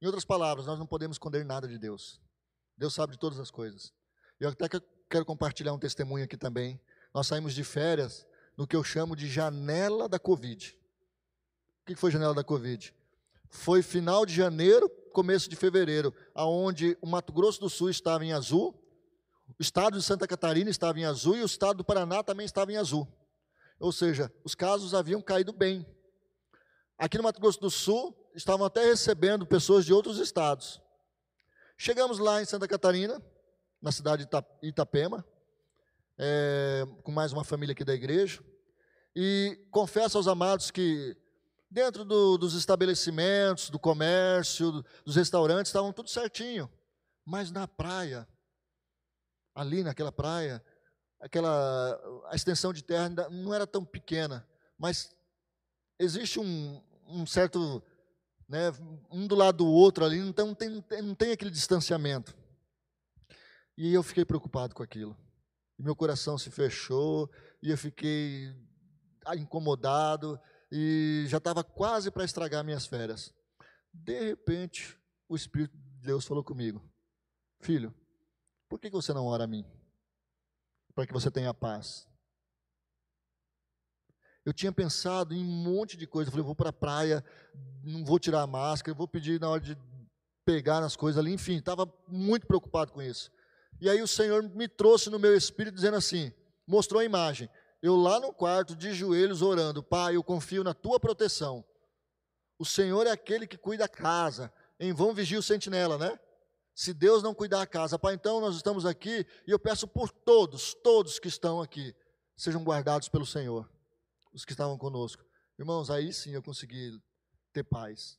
Em 0.00 0.06
outras 0.06 0.24
palavras, 0.24 0.66
nós 0.66 0.78
não 0.78 0.86
podemos 0.86 1.16
esconder 1.16 1.44
nada 1.44 1.66
de 1.66 1.80
Deus. 1.80 2.22
Deus 2.76 2.94
sabe 2.94 3.12
de 3.12 3.18
todas 3.18 3.38
as 3.38 3.50
coisas. 3.50 3.92
Eu 4.38 4.48
até 4.48 4.68
quero 5.08 5.24
compartilhar 5.24 5.72
um 5.72 5.78
testemunho 5.78 6.24
aqui 6.24 6.36
também. 6.36 6.80
Nós 7.12 7.26
saímos 7.26 7.54
de 7.54 7.62
férias 7.62 8.26
no 8.56 8.66
que 8.66 8.74
eu 8.74 8.82
chamo 8.82 9.14
de 9.14 9.28
janela 9.28 10.08
da 10.08 10.18
Covid. 10.18 10.76
O 11.82 11.86
que 11.86 11.94
foi 11.94 12.10
janela 12.10 12.34
da 12.34 12.44
Covid? 12.44 12.94
Foi 13.48 13.82
final 13.82 14.26
de 14.26 14.34
janeiro, 14.34 14.88
começo 15.12 15.48
de 15.48 15.54
fevereiro, 15.54 16.12
aonde 16.34 16.98
o 17.00 17.06
Mato 17.06 17.32
Grosso 17.32 17.60
do 17.60 17.70
Sul 17.70 17.90
estava 17.90 18.24
em 18.24 18.32
azul, 18.32 18.80
o 19.58 19.62
estado 19.62 19.98
de 19.98 20.04
Santa 20.04 20.26
Catarina 20.26 20.70
estava 20.70 20.98
em 20.98 21.04
azul 21.04 21.36
e 21.36 21.42
o 21.42 21.46
estado 21.46 21.76
do 21.76 21.84
Paraná 21.84 22.22
também 22.22 22.46
estava 22.46 22.72
em 22.72 22.76
azul. 22.76 23.06
Ou 23.78 23.92
seja, 23.92 24.32
os 24.42 24.54
casos 24.54 24.94
haviam 24.94 25.20
caído 25.20 25.52
bem. 25.52 25.86
Aqui 26.98 27.16
no 27.16 27.24
Mato 27.24 27.40
Grosso 27.40 27.60
do 27.60 27.70
Sul, 27.70 28.16
estavam 28.34 28.66
até 28.66 28.84
recebendo 28.84 29.46
pessoas 29.46 29.84
de 29.84 29.92
outros 29.92 30.18
estados. 30.18 30.80
Chegamos 31.84 32.18
lá 32.18 32.40
em 32.40 32.46
Santa 32.46 32.66
Catarina, 32.66 33.22
na 33.82 33.92
cidade 33.92 34.24
de 34.24 34.66
Itapema, 34.66 35.22
é, 36.16 36.82
com 37.02 37.12
mais 37.12 37.30
uma 37.30 37.44
família 37.44 37.74
aqui 37.74 37.84
da 37.84 37.92
igreja, 37.92 38.42
e 39.14 39.62
confesso 39.70 40.16
aos 40.16 40.26
amados 40.26 40.70
que 40.70 41.14
dentro 41.70 42.02
do, 42.02 42.38
dos 42.38 42.54
estabelecimentos, 42.54 43.68
do 43.68 43.78
comércio, 43.78 44.82
dos 45.04 45.14
restaurantes, 45.14 45.68
estavam 45.68 45.92
tudo 45.92 46.08
certinho, 46.08 46.72
mas 47.22 47.50
na 47.50 47.68
praia 47.68 48.26
ali 49.54 49.82
naquela 49.82 50.10
praia, 50.10 50.64
aquela 51.20 52.00
a 52.30 52.34
extensão 52.34 52.72
de 52.72 52.82
terra 52.82 53.08
ainda 53.08 53.28
não 53.28 53.52
era 53.52 53.66
tão 53.66 53.84
pequena, 53.84 54.48
mas 54.78 55.14
existe 55.98 56.40
um, 56.40 56.82
um 57.06 57.26
certo, 57.26 57.82
né, 58.48 58.72
um 59.10 59.26
do 59.26 59.34
lado 59.34 59.58
do 59.58 59.66
outro 59.66 60.04
ali, 60.04 60.18
então 60.18 60.48
não 60.48 60.54
tem, 60.54 60.84
não 61.02 61.14
tem 61.14 61.32
aquele 61.32 61.50
distanciamento. 61.50 62.36
E 63.76 63.92
eu 63.92 64.02
fiquei 64.02 64.24
preocupado 64.24 64.74
com 64.74 64.82
aquilo. 64.82 65.16
E 65.78 65.82
meu 65.82 65.96
coração 65.96 66.38
se 66.38 66.50
fechou 66.50 67.30
e 67.62 67.70
eu 67.70 67.78
fiquei 67.78 68.54
incomodado 69.36 70.38
e 70.70 71.24
já 71.28 71.38
estava 71.38 71.64
quase 71.64 72.10
para 72.10 72.24
estragar 72.24 72.64
minhas 72.64 72.86
férias. 72.86 73.34
De 73.92 74.28
repente, 74.28 74.98
o 75.28 75.34
Espírito 75.34 75.76
de 75.76 76.06
Deus 76.06 76.24
falou 76.24 76.44
comigo: 76.44 76.82
Filho, 77.60 77.94
por 78.68 78.78
que 78.78 78.90
você 78.90 79.12
não 79.12 79.26
ora 79.26 79.44
a 79.44 79.46
mim? 79.48 79.64
Para 80.94 81.06
que 81.06 81.12
você 81.12 81.30
tenha 81.30 81.52
paz. 81.52 82.06
Eu 84.44 84.52
tinha 84.52 84.72
pensado 84.72 85.34
em 85.34 85.40
um 85.40 85.44
monte 85.44 85.96
de 85.96 86.06
coisa. 86.06 86.28
Eu 86.28 86.32
falei, 86.32 86.44
vou 86.44 86.54
para 86.54 86.70
a 86.70 86.72
praia, 86.72 87.24
não 87.82 88.04
vou 88.04 88.18
tirar 88.18 88.42
a 88.42 88.46
máscara, 88.46 88.96
vou 88.96 89.08
pedir 89.08 89.40
na 89.40 89.48
hora 89.48 89.60
de 89.60 89.76
pegar 90.44 90.80
nas 90.80 90.94
coisas 90.94 91.18
ali, 91.18 91.32
enfim, 91.32 91.56
estava 91.56 91.90
muito 92.06 92.46
preocupado 92.46 92.92
com 92.92 93.00
isso. 93.00 93.32
E 93.80 93.88
aí 93.88 94.02
o 94.02 94.06
Senhor 94.06 94.42
me 94.42 94.68
trouxe 94.68 95.08
no 95.10 95.18
meu 95.18 95.34
espírito 95.34 95.74
dizendo 95.74 95.96
assim, 95.96 96.32
mostrou 96.66 97.00
a 97.00 97.04
imagem. 97.04 97.48
Eu 97.82 97.96
lá 97.96 98.20
no 98.20 98.32
quarto, 98.32 98.76
de 98.76 98.92
joelhos, 98.92 99.42
orando, 99.42 99.82
Pai, 99.82 100.16
eu 100.16 100.22
confio 100.22 100.62
na 100.64 100.72
tua 100.72 101.00
proteção. 101.00 101.64
O 102.58 102.64
Senhor 102.64 103.06
é 103.06 103.10
aquele 103.10 103.46
que 103.46 103.58
cuida 103.58 103.84
da 103.84 103.88
casa. 103.88 104.52
Em 104.78 104.92
vão 104.92 105.14
vigia 105.14 105.38
o 105.38 105.42
sentinela, 105.42 105.98
né? 105.98 106.18
Se 106.74 106.92
Deus 106.92 107.22
não 107.22 107.34
cuidar 107.34 107.58
da 107.58 107.66
casa, 107.66 107.98
Pai, 107.98 108.14
então 108.14 108.40
nós 108.40 108.56
estamos 108.56 108.84
aqui 108.84 109.26
e 109.46 109.50
eu 109.50 109.58
peço 109.58 109.86
por 109.86 110.10
todos, 110.10 110.74
todos 110.74 111.18
que 111.18 111.28
estão 111.28 111.62
aqui, 111.62 111.94
sejam 112.36 112.64
guardados 112.64 113.08
pelo 113.08 113.24
Senhor, 113.24 113.68
os 114.34 114.44
que 114.44 114.52
estavam 114.52 114.76
conosco. 114.76 115.24
Irmãos, 115.58 115.88
aí 115.88 116.12
sim 116.12 116.32
eu 116.32 116.42
consegui 116.42 117.00
ter 117.52 117.62
paz. 117.62 118.18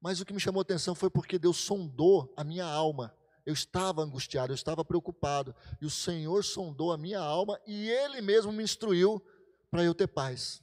Mas 0.00 0.20
o 0.20 0.24
que 0.24 0.32
me 0.32 0.40
chamou 0.40 0.60
a 0.60 0.62
atenção 0.62 0.94
foi 0.94 1.10
porque 1.10 1.38
Deus 1.38 1.58
sondou 1.58 2.32
a 2.36 2.42
minha 2.42 2.64
alma. 2.64 3.14
Eu 3.44 3.52
estava 3.52 4.02
angustiado, 4.02 4.52
eu 4.52 4.54
estava 4.54 4.84
preocupado. 4.84 5.54
E 5.80 5.84
o 5.84 5.90
Senhor 5.90 6.42
sondou 6.42 6.92
a 6.92 6.98
minha 6.98 7.20
alma 7.20 7.60
e 7.66 7.90
Ele 7.90 8.22
mesmo 8.22 8.50
me 8.50 8.62
instruiu 8.62 9.22
para 9.70 9.84
eu 9.84 9.94
ter 9.94 10.06
paz. 10.06 10.62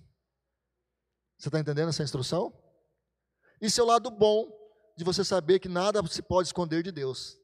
Você 1.38 1.48
está 1.48 1.60
entendendo 1.60 1.90
essa 1.90 2.04
instrução? 2.04 2.54
Isso 3.60 3.80
é 3.80 3.84
o 3.84 3.88
lado 3.88 4.10
bom 4.10 4.52
de 4.98 5.04
você 5.04 5.24
saber 5.24 5.60
que 5.60 5.70
nada 5.70 6.06
se 6.08 6.22
pode 6.22 6.48
esconder 6.48 6.84
de 6.84 6.92
Deus. 6.92 7.38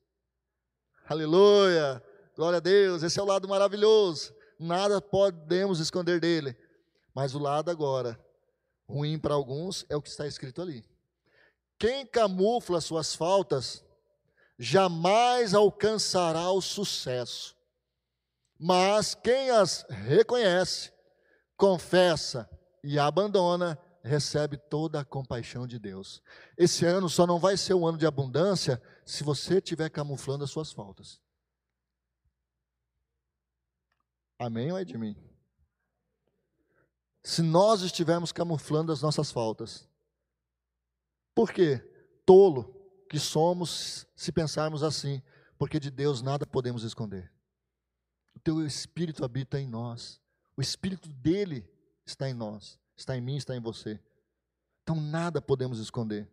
Aleluia! 1.07 2.03
Glória 2.35 2.57
a 2.57 2.59
Deus, 2.59 3.01
esse 3.01 3.19
é 3.19 3.23
o 3.23 3.25
lado 3.25 3.47
maravilhoso. 3.47 4.35
Nada 4.59 5.01
podemos 5.01 5.79
esconder 5.79 6.19
dele. 6.19 6.55
Mas 7.17 7.33
o 7.33 7.39
lado 7.39 7.71
agora, 7.71 8.23
ruim 8.87 9.17
para 9.17 9.33
alguns, 9.33 9.83
é 9.89 9.95
o 9.95 10.01
que 10.03 10.07
está 10.07 10.27
escrito 10.27 10.61
ali. 10.61 10.85
Quem 11.79 12.05
camufla 12.05 12.79
suas 12.79 13.15
faltas 13.15 13.83
jamais 14.59 15.55
alcançará 15.55 16.51
o 16.51 16.61
sucesso. 16.61 17.57
Mas 18.55 19.15
quem 19.15 19.49
as 19.49 19.83
reconhece, 19.89 20.93
confessa 21.55 22.47
e 22.83 22.99
abandona, 22.99 23.79
recebe 24.03 24.55
toda 24.55 24.99
a 24.99 25.05
compaixão 25.05 25.65
de 25.65 25.79
Deus. 25.79 26.21
Esse 26.55 26.85
ano 26.85 27.09
só 27.09 27.25
não 27.25 27.39
vai 27.39 27.57
ser 27.57 27.73
um 27.73 27.87
ano 27.87 27.97
de 27.97 28.05
abundância 28.05 28.79
se 29.03 29.23
você 29.23 29.55
estiver 29.57 29.89
camuflando 29.89 30.43
as 30.43 30.51
suas 30.51 30.71
faltas. 30.71 31.19
Amém 34.37 34.71
ou 34.71 34.77
é 34.77 34.85
de 34.85 34.95
mim? 34.99 35.26
Se 37.27 37.41
nós 37.41 37.81
estivermos 37.81 38.31
camuflando 38.31 38.91
as 38.91 39.01
nossas 39.01 39.31
faltas. 39.31 39.87
Por 41.35 41.51
quê? 41.51 41.79
Tolo 42.25 42.73
que 43.09 43.19
somos 43.19 44.07
se 44.15 44.31
pensarmos 44.31 44.83
assim, 44.83 45.21
porque 45.57 45.79
de 45.79 45.91
Deus 45.91 46.21
nada 46.21 46.45
podemos 46.45 46.83
esconder. 46.83 47.31
O 48.35 48.39
teu 48.39 48.65
espírito 48.65 49.25
habita 49.25 49.59
em 49.59 49.67
nós. 49.67 50.21
O 50.55 50.61
espírito 50.61 51.09
dele 51.09 51.67
está 52.05 52.29
em 52.29 52.33
nós 52.33 52.79
está 52.97 53.15
em 53.15 53.21
mim, 53.21 53.37
está 53.37 53.55
em 53.55 53.61
você. 53.61 53.99
Então 54.81 54.99
nada 54.99 55.41
podemos 55.41 55.79
esconder. 55.79 56.27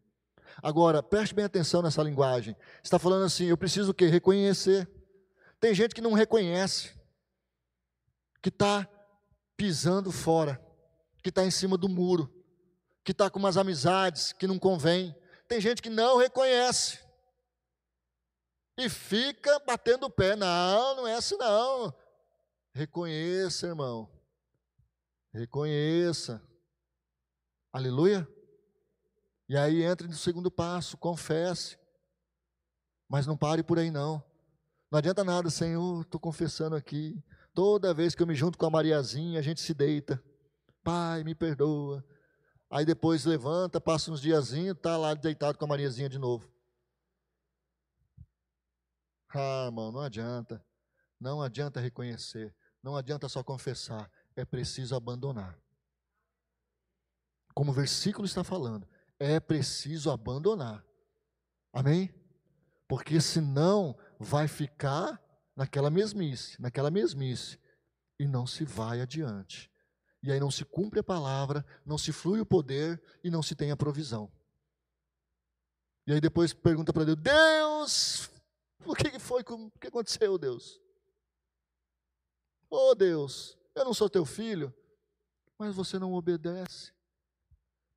Agora, 0.63 1.03
preste 1.03 1.35
bem 1.35 1.45
atenção 1.45 1.83
nessa 1.83 2.03
linguagem. 2.03 2.57
Está 2.83 2.99
falando 2.99 3.25
assim, 3.25 3.45
eu 3.45 3.57
preciso 3.57 3.91
o 3.91 3.95
quê? 3.95 4.07
Reconhecer. 4.07 4.89
Tem 5.61 5.75
gente 5.75 5.95
que 5.95 6.01
não 6.01 6.13
reconhece, 6.13 6.93
que 8.43 8.49
está 8.49 8.89
pisando 9.57 10.11
fora, 10.11 10.61
que 11.25 11.31
está 11.31 11.43
em 11.43 11.51
cima 11.51 11.79
do 11.79 11.89
muro, 11.89 12.31
que 13.03 13.13
está 13.13 13.31
com 13.31 13.39
umas 13.39 13.57
amizades 13.57 14.31
que 14.35 14.47
não 14.47 14.59
convém. 14.59 15.17
Tem 15.49 15.59
gente 15.59 15.81
que 15.81 15.89
não 15.89 16.19
reconhece 16.19 17.01
e 18.77 18.91
fica 18.91 19.59
batendo 19.61 20.05
o 20.05 20.11
pé. 20.11 20.37
Não, 20.37 20.97
não 20.97 21.07
é 21.07 21.15
assim 21.15 21.39
não. 21.39 21.95
Reconheça, 22.75 23.69
irmão. 23.69 24.07
Reconheça. 25.33 26.43
Aleluia? 27.73 28.29
E 29.49 29.57
aí 29.57 29.83
entre 29.83 30.07
no 30.07 30.15
segundo 30.15 30.51
passo, 30.51 30.99
confesse. 30.99 31.79
Mas 33.09 33.27
não 33.27 33.37
pare 33.37 33.63
por 33.63 33.79
aí 33.79 33.91
não. 33.91 34.23
Não 34.91 34.99
adianta 34.99 35.25
nada, 35.25 35.49
Senhor, 35.49 36.03
estou 36.03 36.21
confessando 36.21 36.77
aqui. 36.77 37.19
Toda 37.55 37.95
vez 37.95 38.15
que 38.15 38.23
eu 38.23 38.27
me 38.27 38.35
junto 38.35 38.59
com 38.59 38.67
a 38.67 38.71
Mariazinha, 38.71 39.39
a 39.39 39.43
gente 39.43 39.63
se 39.63 39.73
deita. 39.73 40.23
Pai, 40.85 41.25
me 41.25 41.35
perdoa. 41.35 42.05
Aí 42.71 42.85
depois 42.85 43.25
levanta, 43.25 43.81
passa 43.81 44.13
uns 44.13 44.21
diazinhos, 44.21 44.77
está 44.77 44.97
lá 44.97 45.15
deitado 45.15 45.59
com 45.59 45.65
a 45.65 45.69
Mariazinha 45.69 46.09
de 46.09 46.19
novo. 46.19 46.49
Ah, 49.31 49.65
irmão, 49.67 49.91
não 49.91 50.01
adianta. 50.01 50.65
Não 51.19 51.43
adianta 51.43 51.81
reconhecer. 51.81 52.55
Não 52.83 52.97
adianta 52.97 53.29
só 53.29 53.43
confessar. 53.43 54.09
É 54.37 54.45
preciso 54.45 54.95
abandonar 54.95 55.59
como 57.55 57.71
o 57.71 57.75
versículo 57.75 58.27
está 58.27 58.43
falando, 58.43 58.87
é 59.19 59.39
preciso 59.39 60.11
abandonar. 60.11 60.85
Amém? 61.73 62.13
Porque 62.89 63.21
senão 63.21 63.97
vai 64.19 64.49
ficar 64.49 65.23
naquela 65.57 65.89
mesmice, 65.89 66.61
naquela 66.61 66.91
mesmice, 66.91 67.59
e 68.19 68.27
não 68.27 68.47
se 68.47 68.65
vai 68.65 69.01
adiante. 69.01 69.71
E 70.25 70.33
aí 70.33 70.41
não 70.41 70.51
se 70.51 70.65
cumpre 70.65 70.99
a 70.99 71.05
palavra, 71.05 71.65
não 71.87 71.97
se 71.97 72.11
flui 72.11 72.41
o 72.41 72.47
poder 72.47 73.01
e 73.23 73.31
não 73.31 73.43
se 73.43 73.55
tem 73.55 73.71
a 73.71 73.77
provisão. 73.77 74.33
E 76.07 76.13
aí 76.13 76.21
depois 76.21 76.53
pergunta 76.53 76.93
para 76.93 77.05
Deus: 77.05 77.19
Deus, 77.21 78.31
o 78.85 78.95
que 78.95 79.19
foi? 79.21 79.43
O 79.43 79.71
que 79.79 79.87
aconteceu, 79.87 80.37
Deus? 80.37 80.81
Oh 82.69 82.95
Deus, 82.95 83.57
eu 83.75 83.85
não 83.85 83.95
sou 83.95 84.11
teu 84.11 84.25
filho, 84.25 84.75
mas 85.57 85.77
você 85.77 85.99
não 85.99 86.15
obedece 86.15 86.95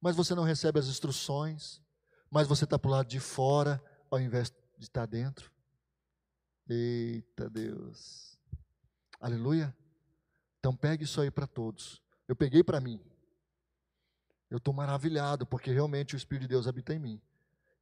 mas 0.01 0.15
você 0.15 0.35
não 0.35 0.43
recebe 0.43 0.79
as 0.79 0.87
instruções, 0.87 1.81
mas 2.29 2.47
você 2.47 2.63
está 2.63 2.77
para 2.77 2.89
o 2.89 2.91
lado 2.91 3.07
de 3.07 3.19
fora 3.19 3.83
ao 4.09 4.19
invés 4.19 4.53
de 4.77 4.85
estar 4.85 5.05
dentro. 5.05 5.51
Eita 6.69 7.49
Deus. 7.49 8.37
Aleluia. 9.19 9.75
Então 10.59 10.75
pegue 10.75 11.03
isso 11.03 11.21
aí 11.21 11.31
para 11.31 11.47
todos. 11.47 12.01
Eu 12.27 12.35
peguei 12.35 12.63
para 12.63 12.81
mim. 12.81 12.99
Eu 14.49 14.57
estou 14.57 14.73
maravilhado, 14.73 15.45
porque 15.45 15.71
realmente 15.71 16.15
o 16.15 16.17
Espírito 16.17 16.43
de 16.43 16.49
Deus 16.49 16.67
habita 16.67 16.93
em 16.93 16.99
mim. 16.99 17.21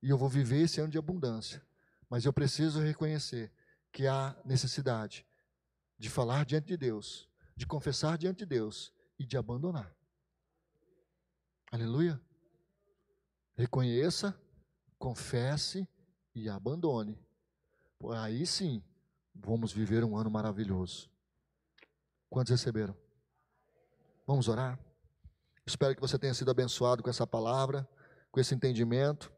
E 0.01 0.09
eu 0.09 0.17
vou 0.17 0.29
viver 0.29 0.61
esse 0.61 0.79
ano 0.79 0.89
de 0.89 0.97
abundância. 0.97 1.61
Mas 2.09 2.25
eu 2.25 2.33
preciso 2.33 2.79
reconhecer 2.79 3.51
que 3.91 4.07
há 4.07 4.35
necessidade 4.45 5.25
de 5.97 6.09
falar 6.09 6.45
diante 6.45 6.67
de 6.67 6.77
Deus, 6.77 7.29
de 7.55 7.65
confessar 7.65 8.17
diante 8.17 8.39
de 8.39 8.45
Deus 8.45 8.93
e 9.17 9.25
de 9.25 9.37
abandonar. 9.37 9.95
Aleluia. 11.71 12.19
Reconheça, 13.55 14.37
confesse 14.99 15.87
e 16.33 16.49
abandone. 16.49 17.17
Aí 18.17 18.45
sim, 18.45 18.83
vamos 19.33 19.71
viver 19.71 20.03
um 20.03 20.17
ano 20.17 20.29
maravilhoso. 20.29 21.09
Quantos 22.29 22.51
receberam? 22.51 22.95
Vamos 24.25 24.47
orar? 24.47 24.79
Espero 25.65 25.95
que 25.95 26.01
você 26.01 26.17
tenha 26.17 26.33
sido 26.33 26.51
abençoado 26.51 27.03
com 27.03 27.09
essa 27.09 27.25
palavra, 27.25 27.87
com 28.31 28.39
esse 28.39 28.53
entendimento. 28.53 29.31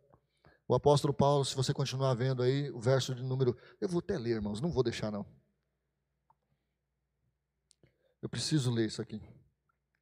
O 0.67 0.75
apóstolo 0.75 1.13
Paulo, 1.13 1.45
se 1.45 1.55
você 1.55 1.73
continuar 1.73 2.13
vendo 2.13 2.43
aí, 2.43 2.69
o 2.71 2.79
verso 2.79 3.15
de 3.15 3.23
número. 3.23 3.57
Eu 3.79 3.87
vou 3.87 3.99
até 3.99 4.17
ler, 4.17 4.35
irmãos, 4.35 4.59
não 4.59 4.69
vou 4.69 4.83
deixar 4.83 5.11
não. 5.11 5.25
Eu 8.21 8.27
preciso 8.27 8.71
ler 8.71 8.87
isso 8.87 9.01
aqui. 9.01 9.21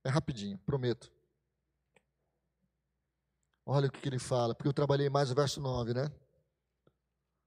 É 0.04 0.10
rapidinho, 0.10 0.58
prometo. 0.60 1.12
Olha 3.66 3.88
o 3.88 3.92
que, 3.92 4.08
ele 4.08 4.20
fala, 4.20 4.54
porque 4.54 4.68
eu 4.68 4.74
trabalhei 4.74 5.10
mais 5.10 5.32
o 5.32 5.36
verso 5.36 5.60
9, 5.60 5.94
né? 5.94 6.12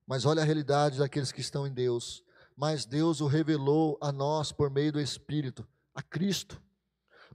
Mas 0.07 0.25
olha 0.25 0.43
a 0.43 0.45
realidade 0.45 0.99
daqueles 0.99 1.31
que 1.31 1.41
estão 1.41 1.67
em 1.67 1.73
Deus. 1.73 2.25
Mas 2.57 2.85
Deus 2.85 3.21
o 3.21 3.29
revelou 3.29 3.97
a 4.01 4.11
nós 4.11 4.51
por 4.51 4.69
meio 4.71 4.93
do 4.93 5.01
Espírito, 5.01 5.67
a 5.95 6.03
Cristo. 6.03 6.61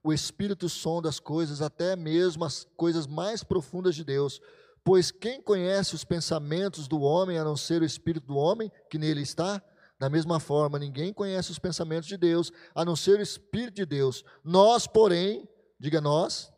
O 0.03 0.11
Espírito 0.11 0.67
sonda 0.67 1.07
as 1.07 1.19
coisas, 1.19 1.61
até 1.61 1.95
mesmo 1.95 2.43
as 2.43 2.67
coisas 2.75 3.07
mais 3.07 3.43
profundas 3.43 3.95
de 3.95 4.03
Deus. 4.03 4.41
Pois 4.83 5.11
quem 5.11 5.41
conhece 5.41 5.95
os 5.95 6.03
pensamentos 6.03 6.87
do 6.87 7.01
homem 7.01 7.37
a 7.37 7.43
não 7.43 7.55
ser 7.55 7.81
o 7.81 7.85
Espírito 7.85 8.27
do 8.27 8.35
homem 8.35 8.69
que 8.89 8.97
nele 8.97 9.21
está? 9.21 9.63
Da 9.97 10.09
mesma 10.09 10.39
forma, 10.39 10.77
ninguém 10.77 11.13
conhece 11.13 11.51
os 11.51 11.59
pensamentos 11.59 12.09
de 12.09 12.17
Deus 12.17 12.51
a 12.75 12.83
não 12.83 12.95
ser 12.95 13.19
o 13.19 13.21
Espírito 13.23 13.75
de 13.75 13.85
Deus. 13.85 14.25
Nós, 14.43 14.85
porém, 14.85 15.47
diga 15.79 16.01
nós, 16.01 16.51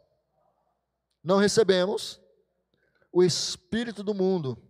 não 1.23 1.37
recebemos 1.37 2.19
o 3.11 3.23
espírito 3.23 4.03
do 4.03 4.13
mundo. 4.13 4.61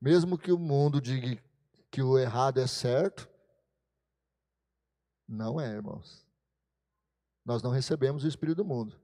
Mesmo 0.00 0.36
que 0.36 0.52
o 0.52 0.58
mundo 0.58 1.00
diga 1.00 1.42
que 1.90 2.02
o 2.02 2.18
errado 2.18 2.58
é 2.58 2.66
certo, 2.66 3.28
não 5.26 5.60
é, 5.60 5.68
irmãos. 5.68 6.27
Nós 7.48 7.62
não 7.62 7.70
recebemos 7.70 8.24
o 8.24 8.28
espírito 8.28 8.58
do 8.58 8.64
mundo. 8.66 9.00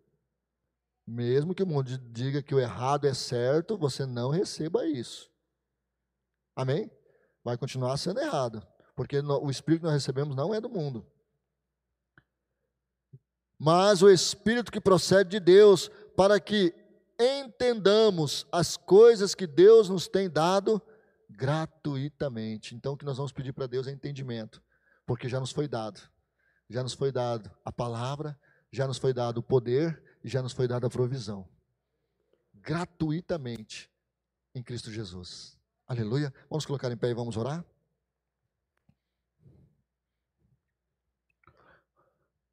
Mesmo 1.07 1.55
que 1.55 1.63
o 1.63 1.67
mundo 1.67 1.97
diga 2.13 2.43
que 2.43 2.55
o 2.55 2.61
errado 2.61 3.07
é 3.07 3.15
certo, 3.15 3.75
você 3.75 4.05
não 4.05 4.29
receba 4.29 4.87
isso. 4.87 5.31
Amém? 6.55 6.91
Vai 7.43 7.57
continuar 7.57 7.97
sendo 7.97 8.21
errado, 8.21 8.63
porque 8.95 9.19
o 9.19 9.51
Espírito 9.51 9.81
que 9.81 9.87
nós 9.87 9.95
recebemos 9.95 10.37
não 10.37 10.55
é 10.55 10.61
do 10.61 10.69
mundo. 10.69 11.07
Mas 13.59 14.03
o 14.03 14.11
Espírito 14.11 14.71
que 14.71 14.79
procede 14.79 15.31
de 15.31 15.41
Deus, 15.41 15.91
para 16.15 16.39
que 16.39 16.75
entendamos 17.19 18.47
as 18.53 18.77
coisas 18.77 19.35
que 19.35 19.47
Deus 19.47 19.89
nos 19.89 20.07
tem 20.07 20.29
dado 20.29 20.83
gratuitamente. 21.31 22.75
Então, 22.75 22.93
o 22.93 22.97
que 22.97 23.07
nós 23.07 23.17
vamos 23.17 23.33
pedir 23.33 23.55
para 23.55 23.67
Deus 23.67 23.87
é 23.87 23.91
entendimento, 23.91 24.63
porque 25.07 25.31
já 25.31 25.41
nos 25.41 25.51
foi 25.51 25.67
dado. 25.67 26.13
Já 26.69 26.83
nos 26.83 26.95
foi 26.95 27.13
dado 27.13 27.51
a 27.65 27.71
palavra, 27.71 28.39
já 28.73 28.87
nos 28.87 28.99
foi 28.99 29.13
dado 29.13 29.39
o 29.39 29.43
poder 29.43 30.03
e 30.23 30.29
já 30.29 30.43
nos 30.43 30.53
foi 30.53 30.67
dada 30.67 30.87
a 30.87 30.91
provisão. 30.91 31.49
Gratuitamente 32.55 33.91
em 34.55 34.63
Cristo 34.63 34.91
Jesus. 34.91 35.59
Aleluia. 35.87 36.33
Vamos 36.49 36.65
colocar 36.65 36.91
em 36.91 36.97
pé 36.97 37.11
e 37.11 37.15
vamos 37.15 37.37
orar? 37.37 37.65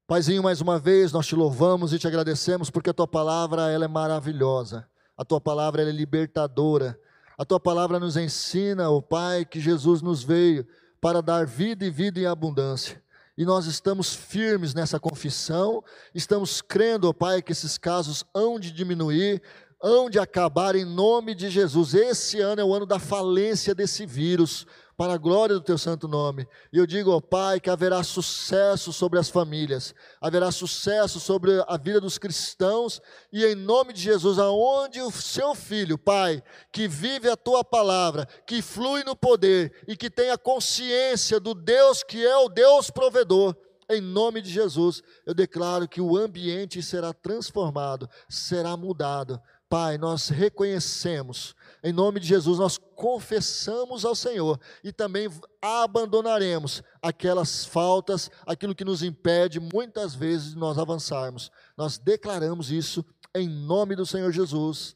Paizinho, 0.05 0.43
mais 0.43 0.59
uma 0.59 0.77
vez 0.77 1.13
nós 1.13 1.25
te 1.25 1.35
louvamos 1.35 1.93
e 1.93 1.99
te 1.99 2.05
agradecemos 2.05 2.69
porque 2.69 2.89
a 2.89 2.93
tua 2.93 3.07
palavra 3.07 3.71
ela 3.71 3.85
é 3.85 3.87
maravilhosa. 3.87 4.85
A 5.15 5.23
tua 5.23 5.39
palavra 5.39 5.83
é 5.83 5.91
libertadora. 5.91 6.99
A 7.37 7.45
tua 7.45 7.61
palavra 7.61 7.97
nos 7.97 8.17
ensina, 8.17 8.89
ó 8.89 8.97
oh 8.97 9.01
Pai, 9.01 9.45
que 9.45 9.59
Jesus 9.59 10.01
nos 10.01 10.21
veio 10.21 10.67
para 10.99 11.21
dar 11.21 11.45
vida 11.45 11.85
e 11.85 11.89
vida 11.89 12.19
em 12.19 12.25
abundância. 12.25 13.01
E 13.37 13.45
nós 13.45 13.65
estamos 13.65 14.13
firmes 14.13 14.73
nessa 14.73 14.99
confissão, 14.99 15.83
estamos 16.13 16.61
crendo, 16.61 17.07
ó 17.07 17.13
Pai, 17.13 17.41
que 17.41 17.51
esses 17.51 17.77
casos 17.77 18.25
hão 18.33 18.59
de 18.59 18.71
diminuir, 18.71 19.41
hão 19.81 20.09
de 20.09 20.19
acabar 20.19 20.75
em 20.75 20.85
nome 20.85 21.33
de 21.33 21.49
Jesus. 21.49 21.93
Esse 21.93 22.39
ano 22.39 22.61
é 22.61 22.63
o 22.63 22.73
ano 22.73 22.85
da 22.85 22.99
falência 22.99 23.73
desse 23.73 24.05
vírus, 24.05 24.67
para 25.01 25.13
a 25.13 25.17
glória 25.17 25.55
do 25.55 25.61
teu 25.61 25.79
santo 25.79 26.07
nome. 26.07 26.47
E 26.71 26.77
eu 26.77 26.85
digo 26.85 27.11
ao 27.11 27.19
Pai 27.19 27.59
que 27.59 27.71
haverá 27.71 28.03
sucesso 28.03 28.93
sobre 28.93 29.17
as 29.17 29.29
famílias, 29.29 29.95
haverá 30.21 30.51
sucesso 30.51 31.19
sobre 31.19 31.53
a 31.67 31.75
vida 31.75 31.99
dos 31.99 32.19
cristãos, 32.19 33.01
e 33.33 33.43
em 33.43 33.55
nome 33.55 33.93
de 33.93 33.99
Jesus, 33.99 34.37
aonde 34.37 35.01
o 35.01 35.09
seu 35.09 35.55
filho, 35.55 35.97
Pai, 35.97 36.43
que 36.71 36.87
vive 36.87 37.27
a 37.27 37.35
tua 37.35 37.63
palavra, 37.63 38.27
que 38.45 38.61
flui 38.61 39.03
no 39.03 39.15
poder 39.15 39.73
e 39.87 39.97
que 39.97 40.07
tenha 40.07 40.37
consciência 40.37 41.39
do 41.39 41.55
Deus 41.55 42.03
que 42.03 42.23
é 42.23 42.37
o 42.37 42.47
Deus 42.47 42.91
provedor, 42.91 43.55
em 43.89 43.99
nome 43.99 44.39
de 44.39 44.51
Jesus, 44.51 45.01
eu 45.25 45.33
declaro 45.33 45.87
que 45.87 45.99
o 45.99 46.15
ambiente 46.15 46.79
será 46.83 47.11
transformado, 47.11 48.07
será 48.29 48.77
mudado, 48.77 49.41
Pai, 49.71 49.97
nós 49.97 50.27
reconhecemos, 50.27 51.55
em 51.83 51.91
nome 51.91 52.19
de 52.19 52.27
Jesus, 52.27 52.59
nós 52.59 52.77
confessamos 52.77 54.05
ao 54.05 54.13
Senhor 54.13 54.59
e 54.83 54.91
também 54.91 55.27
abandonaremos 55.59 56.83
aquelas 57.01 57.65
faltas, 57.65 58.29
aquilo 58.45 58.75
que 58.75 58.85
nos 58.85 59.01
impede 59.01 59.59
muitas 59.59 60.13
vezes 60.13 60.51
de 60.51 60.57
nós 60.57 60.77
avançarmos. 60.77 61.51
Nós 61.75 61.97
declaramos 61.97 62.69
isso 62.69 63.03
em 63.33 63.47
nome 63.47 63.95
do 63.95 64.05
Senhor 64.05 64.31
Jesus. 64.31 64.95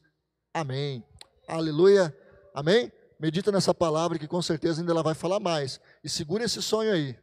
Amém. 0.54 1.04
Aleluia. 1.48 2.16
Amém? 2.54 2.92
Medita 3.18 3.50
nessa 3.50 3.74
palavra 3.74 4.18
que 4.18 4.28
com 4.28 4.40
certeza 4.40 4.80
ainda 4.80 4.92
ela 4.92 5.02
vai 5.02 5.14
falar 5.14 5.40
mais. 5.40 5.80
E 6.04 6.08
segura 6.08 6.44
esse 6.44 6.62
sonho 6.62 6.92
aí. 6.92 7.16